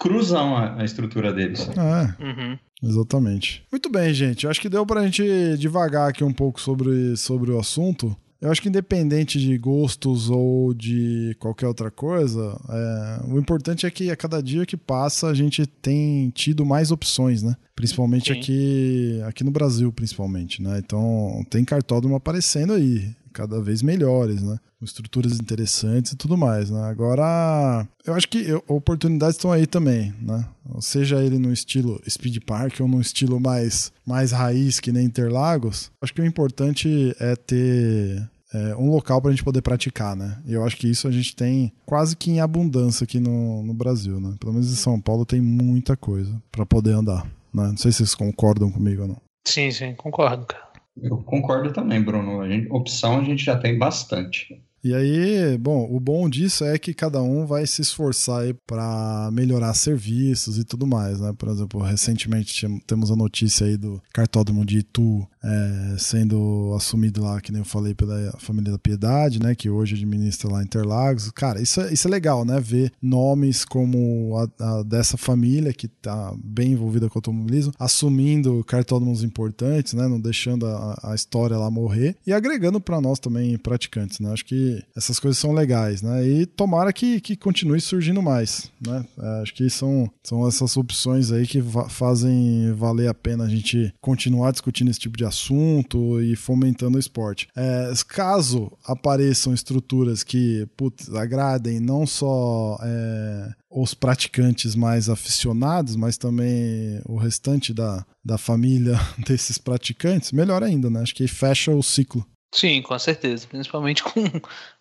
cruzão 0.00 0.56
a, 0.56 0.80
a 0.80 0.84
estrutura 0.84 1.32
deles. 1.32 1.68
É. 1.68 2.24
Uhum. 2.24 2.58
Exatamente. 2.82 3.62
Muito 3.70 3.90
bem, 3.90 4.12
gente. 4.14 4.44
Eu 4.44 4.50
acho 4.50 4.60
que 4.60 4.68
deu 4.68 4.86
pra 4.86 5.04
gente 5.04 5.56
devagar 5.58 6.08
aqui 6.08 6.24
um 6.24 6.32
pouco 6.32 6.60
sobre, 6.60 7.16
sobre 7.16 7.50
o 7.50 7.58
assunto. 7.58 8.16
Eu 8.40 8.50
acho 8.50 8.62
que 8.62 8.70
independente 8.70 9.38
de 9.38 9.58
gostos 9.58 10.30
ou 10.30 10.72
de 10.72 11.36
qualquer 11.38 11.66
outra 11.66 11.90
coisa, 11.90 12.58
é, 12.70 13.20
o 13.28 13.38
importante 13.38 13.84
é 13.84 13.90
que 13.90 14.10
a 14.10 14.16
cada 14.16 14.42
dia 14.42 14.64
que 14.64 14.78
passa 14.78 15.26
a 15.28 15.34
gente 15.34 15.66
tem 15.66 16.30
tido 16.30 16.64
mais 16.64 16.90
opções, 16.90 17.42
né? 17.42 17.54
Principalmente 17.76 18.32
aqui, 18.32 19.20
aqui 19.26 19.44
no 19.44 19.50
Brasil, 19.50 19.92
principalmente, 19.92 20.62
né? 20.62 20.78
Então 20.78 21.44
tem 21.50 21.66
cartódromo 21.66 22.16
aparecendo 22.16 22.72
aí 22.72 23.14
cada 23.32 23.60
vez 23.60 23.82
melhores, 23.82 24.42
né? 24.42 24.58
Com 24.78 24.84
estruturas 24.84 25.32
interessantes 25.38 26.12
e 26.12 26.16
tudo 26.16 26.36
mais, 26.36 26.70
né? 26.70 26.82
Agora, 26.84 27.86
eu 28.06 28.14
acho 28.14 28.28
que 28.28 28.52
oportunidades 28.66 29.36
estão 29.36 29.52
aí 29.52 29.66
também, 29.66 30.14
né? 30.20 30.46
Seja 30.80 31.22
ele 31.22 31.38
no 31.38 31.52
estilo 31.52 32.00
Speed 32.08 32.38
Park 32.44 32.80
ou 32.80 32.88
no 32.88 33.00
estilo 33.00 33.40
mais, 33.40 33.92
mais 34.06 34.32
raiz 34.32 34.80
que 34.80 34.92
nem 34.92 35.06
Interlagos, 35.06 35.90
acho 36.00 36.14
que 36.14 36.20
o 36.20 36.26
importante 36.26 37.14
é 37.18 37.34
ter 37.34 38.30
é, 38.52 38.74
um 38.76 38.90
local 38.90 39.20
para 39.20 39.30
a 39.30 39.32
gente 39.32 39.44
poder 39.44 39.62
praticar, 39.62 40.16
né? 40.16 40.38
E 40.44 40.52
eu 40.52 40.64
acho 40.64 40.76
que 40.76 40.88
isso 40.88 41.06
a 41.06 41.10
gente 41.10 41.34
tem 41.34 41.72
quase 41.86 42.16
que 42.16 42.30
em 42.30 42.40
abundância 42.40 43.04
aqui 43.04 43.20
no, 43.20 43.62
no 43.62 43.74
Brasil, 43.74 44.20
né? 44.20 44.34
Pelo 44.38 44.52
menos 44.52 44.72
em 44.72 44.76
São 44.76 45.00
Paulo 45.00 45.24
tem 45.24 45.40
muita 45.40 45.96
coisa 45.96 46.40
para 46.50 46.66
poder 46.66 46.92
andar, 46.92 47.24
né? 47.52 47.68
Não 47.68 47.76
sei 47.76 47.92
se 47.92 47.98
vocês 47.98 48.14
concordam 48.14 48.70
comigo 48.70 49.02
ou 49.02 49.08
não. 49.08 49.22
Sim, 49.46 49.70
sim, 49.70 49.94
concordo, 49.94 50.46
cara. 50.46 50.69
Eu 51.02 51.18
concordo 51.18 51.72
também, 51.72 52.02
Bruno. 52.02 52.40
A 52.40 52.48
gente, 52.48 52.70
opção 52.70 53.18
a 53.18 53.24
gente 53.24 53.44
já 53.44 53.56
tem 53.56 53.78
bastante. 53.78 54.60
E 54.82 54.94
aí, 54.94 55.58
bom, 55.58 55.86
o 55.90 56.00
bom 56.00 56.26
disso 56.26 56.64
é 56.64 56.78
que 56.78 56.94
cada 56.94 57.22
um 57.22 57.44
vai 57.44 57.66
se 57.66 57.82
esforçar 57.82 58.42
para 58.66 59.28
melhorar 59.30 59.74
serviços 59.74 60.56
e 60.56 60.64
tudo 60.64 60.86
mais, 60.86 61.20
né? 61.20 61.34
Por 61.36 61.50
exemplo, 61.50 61.82
recentemente 61.82 62.66
temos 62.86 63.10
a 63.10 63.16
notícia 63.16 63.66
aí 63.66 63.76
do 63.76 64.02
cartódromo 64.10 64.64
de 64.64 64.78
Itu 64.78 65.28
é, 65.42 65.96
sendo 65.98 66.74
assumido 66.76 67.22
lá, 67.22 67.40
que 67.40 67.50
nem 67.50 67.60
eu 67.60 67.64
falei, 67.64 67.94
pela 67.94 68.32
família 68.38 68.72
da 68.72 68.78
Piedade, 68.78 69.40
né? 69.40 69.54
Que 69.54 69.70
hoje 69.70 69.94
administra 69.94 70.50
lá 70.50 70.62
Interlagos. 70.62 71.30
Cara, 71.30 71.60
isso 71.60 71.80
é, 71.80 71.92
isso 71.92 72.06
é 72.06 72.10
legal, 72.10 72.44
né? 72.44 72.60
Ver 72.60 72.92
nomes 73.00 73.64
como 73.64 74.36
a, 74.36 74.78
a 74.78 74.82
dessa 74.82 75.16
família 75.16 75.72
que 75.72 75.88
tá 75.88 76.34
bem 76.42 76.72
envolvida 76.72 77.08
com 77.08 77.16
o 77.16 77.18
automobilismo, 77.18 77.72
assumindo 77.78 78.62
cartódromos 78.64 79.22
importantes, 79.22 79.94
né? 79.94 80.06
Não 80.06 80.20
deixando 80.20 80.66
a, 80.66 80.98
a 81.02 81.14
história 81.14 81.56
lá 81.56 81.70
morrer 81.70 82.16
e 82.26 82.32
agregando 82.32 82.80
para 82.80 83.00
nós 83.00 83.18
também 83.18 83.56
praticantes, 83.56 84.20
né? 84.20 84.32
Acho 84.32 84.44
que 84.44 84.82
essas 84.96 85.18
coisas 85.18 85.38
são 85.38 85.52
legais, 85.52 86.02
né? 86.02 86.26
E 86.26 86.46
tomara 86.46 86.92
que, 86.92 87.20
que 87.20 87.36
continue 87.36 87.80
surgindo 87.80 88.22
mais, 88.22 88.70
né? 88.86 89.04
É, 89.18 89.42
acho 89.42 89.54
que 89.54 89.68
são, 89.70 90.10
são 90.22 90.46
essas 90.46 90.76
opções 90.76 91.32
aí 91.32 91.46
que 91.46 91.62
fazem 91.88 92.72
valer 92.74 93.08
a 93.08 93.14
pena 93.14 93.44
a 93.44 93.48
gente 93.48 93.92
continuar 94.00 94.50
discutindo 94.50 94.90
esse 94.90 95.00
tipo 95.00 95.16
de 95.16 95.24
assunto 95.30 96.20
e 96.20 96.36
fomentando 96.36 96.96
o 96.96 97.00
esporte. 97.00 97.48
É, 97.56 97.90
caso 98.06 98.70
apareçam 98.84 99.54
estruturas 99.54 100.22
que 100.22 100.66
putz, 100.76 101.12
agradem 101.14 101.80
não 101.80 102.06
só 102.06 102.78
é, 102.82 103.50
os 103.70 103.94
praticantes 103.94 104.74
mais 104.74 105.08
aficionados, 105.08 105.96
mas 105.96 106.18
também 106.18 107.00
o 107.06 107.16
restante 107.16 107.72
da, 107.72 108.04
da 108.24 108.36
família 108.36 108.98
desses 109.26 109.56
praticantes, 109.56 110.32
melhor 110.32 110.62
ainda, 110.62 110.90
né? 110.90 111.00
Acho 111.00 111.14
que 111.14 111.26
fecha 111.26 111.70
o 111.70 111.82
ciclo. 111.82 112.26
Sim, 112.52 112.82
com 112.82 112.98
certeza. 112.98 113.46
Principalmente 113.46 114.02
com, 114.02 114.24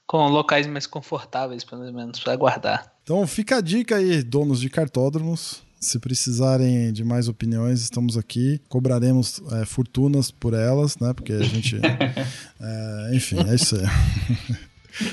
com 0.07 0.27
locais 0.27 0.65
mais 0.65 0.87
confortáveis, 0.87 1.63
pelo 1.63 1.91
menos, 1.93 2.19
para 2.19 2.35
guardar. 2.35 2.91
Então 3.03 3.25
fica 3.27 3.57
a 3.57 3.61
dica 3.61 3.97
aí, 3.97 4.23
donos 4.23 4.59
de 4.59 4.69
cartódromos. 4.69 5.61
Se 5.79 5.97
precisarem 5.97 6.91
de 6.91 7.05
mais 7.05 7.29
opiniões, 7.29 7.81
estamos 7.81 8.17
aqui. 8.17 8.59
Cobraremos 8.67 9.41
é, 9.53 9.65
fortunas 9.65 10.29
por 10.29 10.53
elas, 10.53 10.97
né? 10.97 11.13
Porque 11.13 11.31
a 11.31 11.41
gente. 11.41 11.79
é, 12.59 13.11
enfim, 13.13 13.37
é 13.47 13.55
isso 13.55 13.77
aí. 13.77 14.57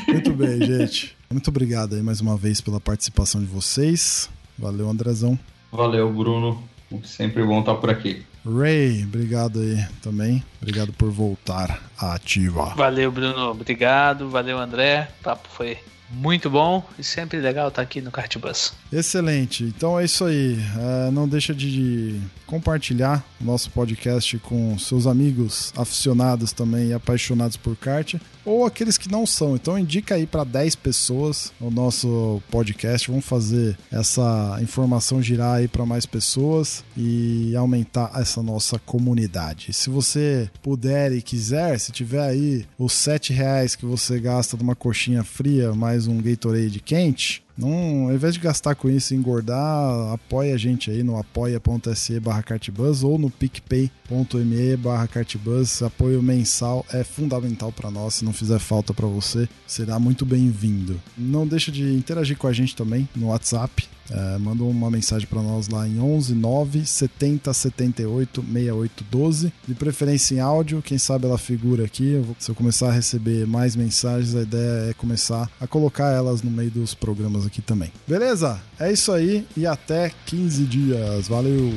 Muito 0.13 0.33
bem, 0.33 0.61
gente. 0.61 1.17
Muito 1.31 1.49
obrigado 1.49 1.95
aí 1.95 2.03
mais 2.03 2.21
uma 2.21 2.37
vez 2.37 2.61
pela 2.61 2.81
participação 2.81 3.41
de 3.41 3.47
vocês. 3.47 4.29
Valeu, 4.59 4.89
Andrezão. 4.89 5.39
Valeu, 5.71 6.13
Bruno. 6.13 6.61
Sempre 7.05 7.45
bom 7.45 7.61
estar 7.61 7.77
por 7.77 7.91
aqui. 7.91 8.25
Ray, 8.45 9.05
obrigado 9.05 9.61
aí 9.61 9.85
também. 10.03 10.43
Obrigado 10.61 10.93
por 10.93 11.11
voltar 11.11 11.83
à 11.99 12.15
ativa. 12.15 12.75
Valeu, 12.77 13.13
Bruno. 13.13 13.51
Obrigado. 13.51 14.29
Valeu, 14.29 14.59
André. 14.59 15.09
O 15.21 15.25
papo 15.25 15.49
foi 15.49 15.79
muito 16.11 16.49
bom 16.49 16.85
e 16.99 17.05
sempre 17.05 17.41
legal 17.41 17.69
estar 17.69 17.83
aqui 17.83 18.01
no 18.01 18.11
Cartbus. 18.11 18.73
Excelente. 18.93 19.65
Então 19.65 19.99
é 19.99 20.05
isso 20.05 20.25
aí. 20.25 20.59
É, 20.79 21.11
não 21.11 21.29
deixa 21.29 21.55
de 21.55 22.21
compartilhar 22.47 23.25
o 23.41 23.45
nosso 23.45 23.71
podcast 23.71 24.39
com 24.39 24.79
seus 24.79 25.07
amigos 25.07 25.73
aficionados 25.77 26.53
também 26.53 26.89
e 26.89 26.93
apaixonados 26.95 27.57
por 27.57 27.77
kart 27.77 28.15
ou 28.47 28.65
aqueles 28.65 28.97
que 28.97 29.11
não 29.11 29.27
são. 29.27 29.57
Então 29.57 29.77
indica 29.77 30.15
aí 30.15 30.27
para 30.27 30.45
10 30.45 30.77
pessoas 30.77 31.53
o 31.61 31.71
nosso 31.71 32.41
podcast. 32.51 33.11
Vamos 33.11 33.27
fazer 33.27 33.77
essa 33.91 34.59
informação 34.63 35.21
girar 35.21 35.57
aí 35.57 35.69
para 35.69 35.85
mais 35.85 36.07
pessoas 36.07 36.85
e 36.97 37.55
aumentar 37.57 38.13
essa 38.15 38.43
nossa 38.43 38.79
comunidade. 38.79 39.73
Se 39.73 39.91
você 39.91 40.49
puder 40.63 41.13
e 41.13 41.21
quiser, 41.21 41.79
se 41.81 41.91
tiver 41.91 42.23
aí 42.23 42.65
os 42.79 42.93
7 42.93 43.33
reais 43.33 43.75
que 43.75 43.85
você 43.85 44.21
gasta 44.21 44.57
numa 44.57 44.77
coxinha 44.77 45.25
fria 45.25 45.75
mais 45.75 45.96
um 46.07 46.19
Gatorade 46.21 46.81
quente, 46.81 47.43
Não, 47.57 48.09
ao 48.09 48.15
invés 48.15 48.35
de 48.35 48.41
gastar 48.41 48.75
com 48.75 48.91
isso 48.91 49.15
e 49.15 49.17
engordar, 49.17 50.13
apoia 50.13 50.55
a 50.55 50.59
gente 50.59 50.91
aí 50.91 51.03
no 51.03 51.17
apoia.se 51.17 52.21
barra 52.21 52.43
cartbus 52.43 53.03
ou 53.03 53.19
no 53.19 53.31
picpay.me 53.31 54.77
barra 54.77 55.07
cartbus. 55.07 55.83
Apoio 55.83 56.23
mensal 56.23 56.85
é 56.93 57.03
fundamental 57.03 57.73
para 57.73 57.91
nós. 57.91 58.17
Se 58.17 58.25
não 58.25 58.33
fizer 58.33 58.59
falta 58.59 58.93
para 58.93 59.07
você, 59.07 59.49
será 59.67 59.99
muito 59.99 60.27
bem-vindo. 60.27 61.01
Não 61.17 61.47
deixa 61.47 61.73
de 61.73 61.95
interagir 61.95 62.37
com 62.37 62.47
a 62.47 62.53
gente 62.53 62.77
também 62.77 63.09
no 63.17 63.29
WhatsApp 63.29 63.89
é, 64.11 64.39
manda 64.39 64.63
uma 64.63 64.91
mensagem 64.91 65.27
para 65.27 65.43
nós 65.43 65.69
lá 65.69 65.87
em 65.87 65.99
11 65.99 66.35
9 66.35 66.85
70 66.85 67.53
78 67.53 68.43
68 68.43 69.05
12. 69.11 69.53
De 69.67 69.75
preferência 69.75 70.35
em 70.35 70.41
áudio, 70.41 70.83
quem 70.83 70.99
sabe 70.99 71.27
ela 71.27 71.39
figura 71.39 71.85
aqui. 71.85 72.23
se 72.39 72.51
eu 72.51 72.55
começar 72.55 72.89
a 72.89 72.93
receber 72.93 73.47
mais 73.47 73.75
mensagens, 73.75 74.35
a 74.35 74.43
ideia 74.43 74.91
é 74.91 74.95
começar 74.95 75.51
a 75.61 75.67
colocar 75.67 76.13
elas 76.13 76.43
no 76.43 76.51
meio 76.51 76.71
dos 76.71 76.95
programas 76.95 77.46
aqui 77.47 77.63
também. 77.63 77.93
Beleza? 78.07 78.61
É 78.79 78.93
isso 78.93 79.13
aí 79.13 79.47
e 79.57 79.67
até 79.67 80.13
15 80.27 80.65
dias. 80.65 81.29
Valeu! 81.29 81.73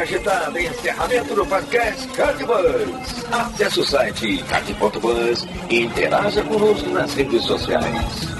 Branca 0.00 0.02
agitada. 0.02 0.60
Encerramento 0.60 1.34
do 1.34 1.46
podcast 1.46 2.08
Cardbus. 2.08 3.24
Acesse 3.30 3.80
o 3.80 3.84
site 3.84 4.42
card.bus 4.44 5.46
e 5.68 5.82
interaja 5.82 6.42
conosco 6.42 6.88
nas 6.90 7.14
redes 7.14 7.44
sociais. 7.44 8.30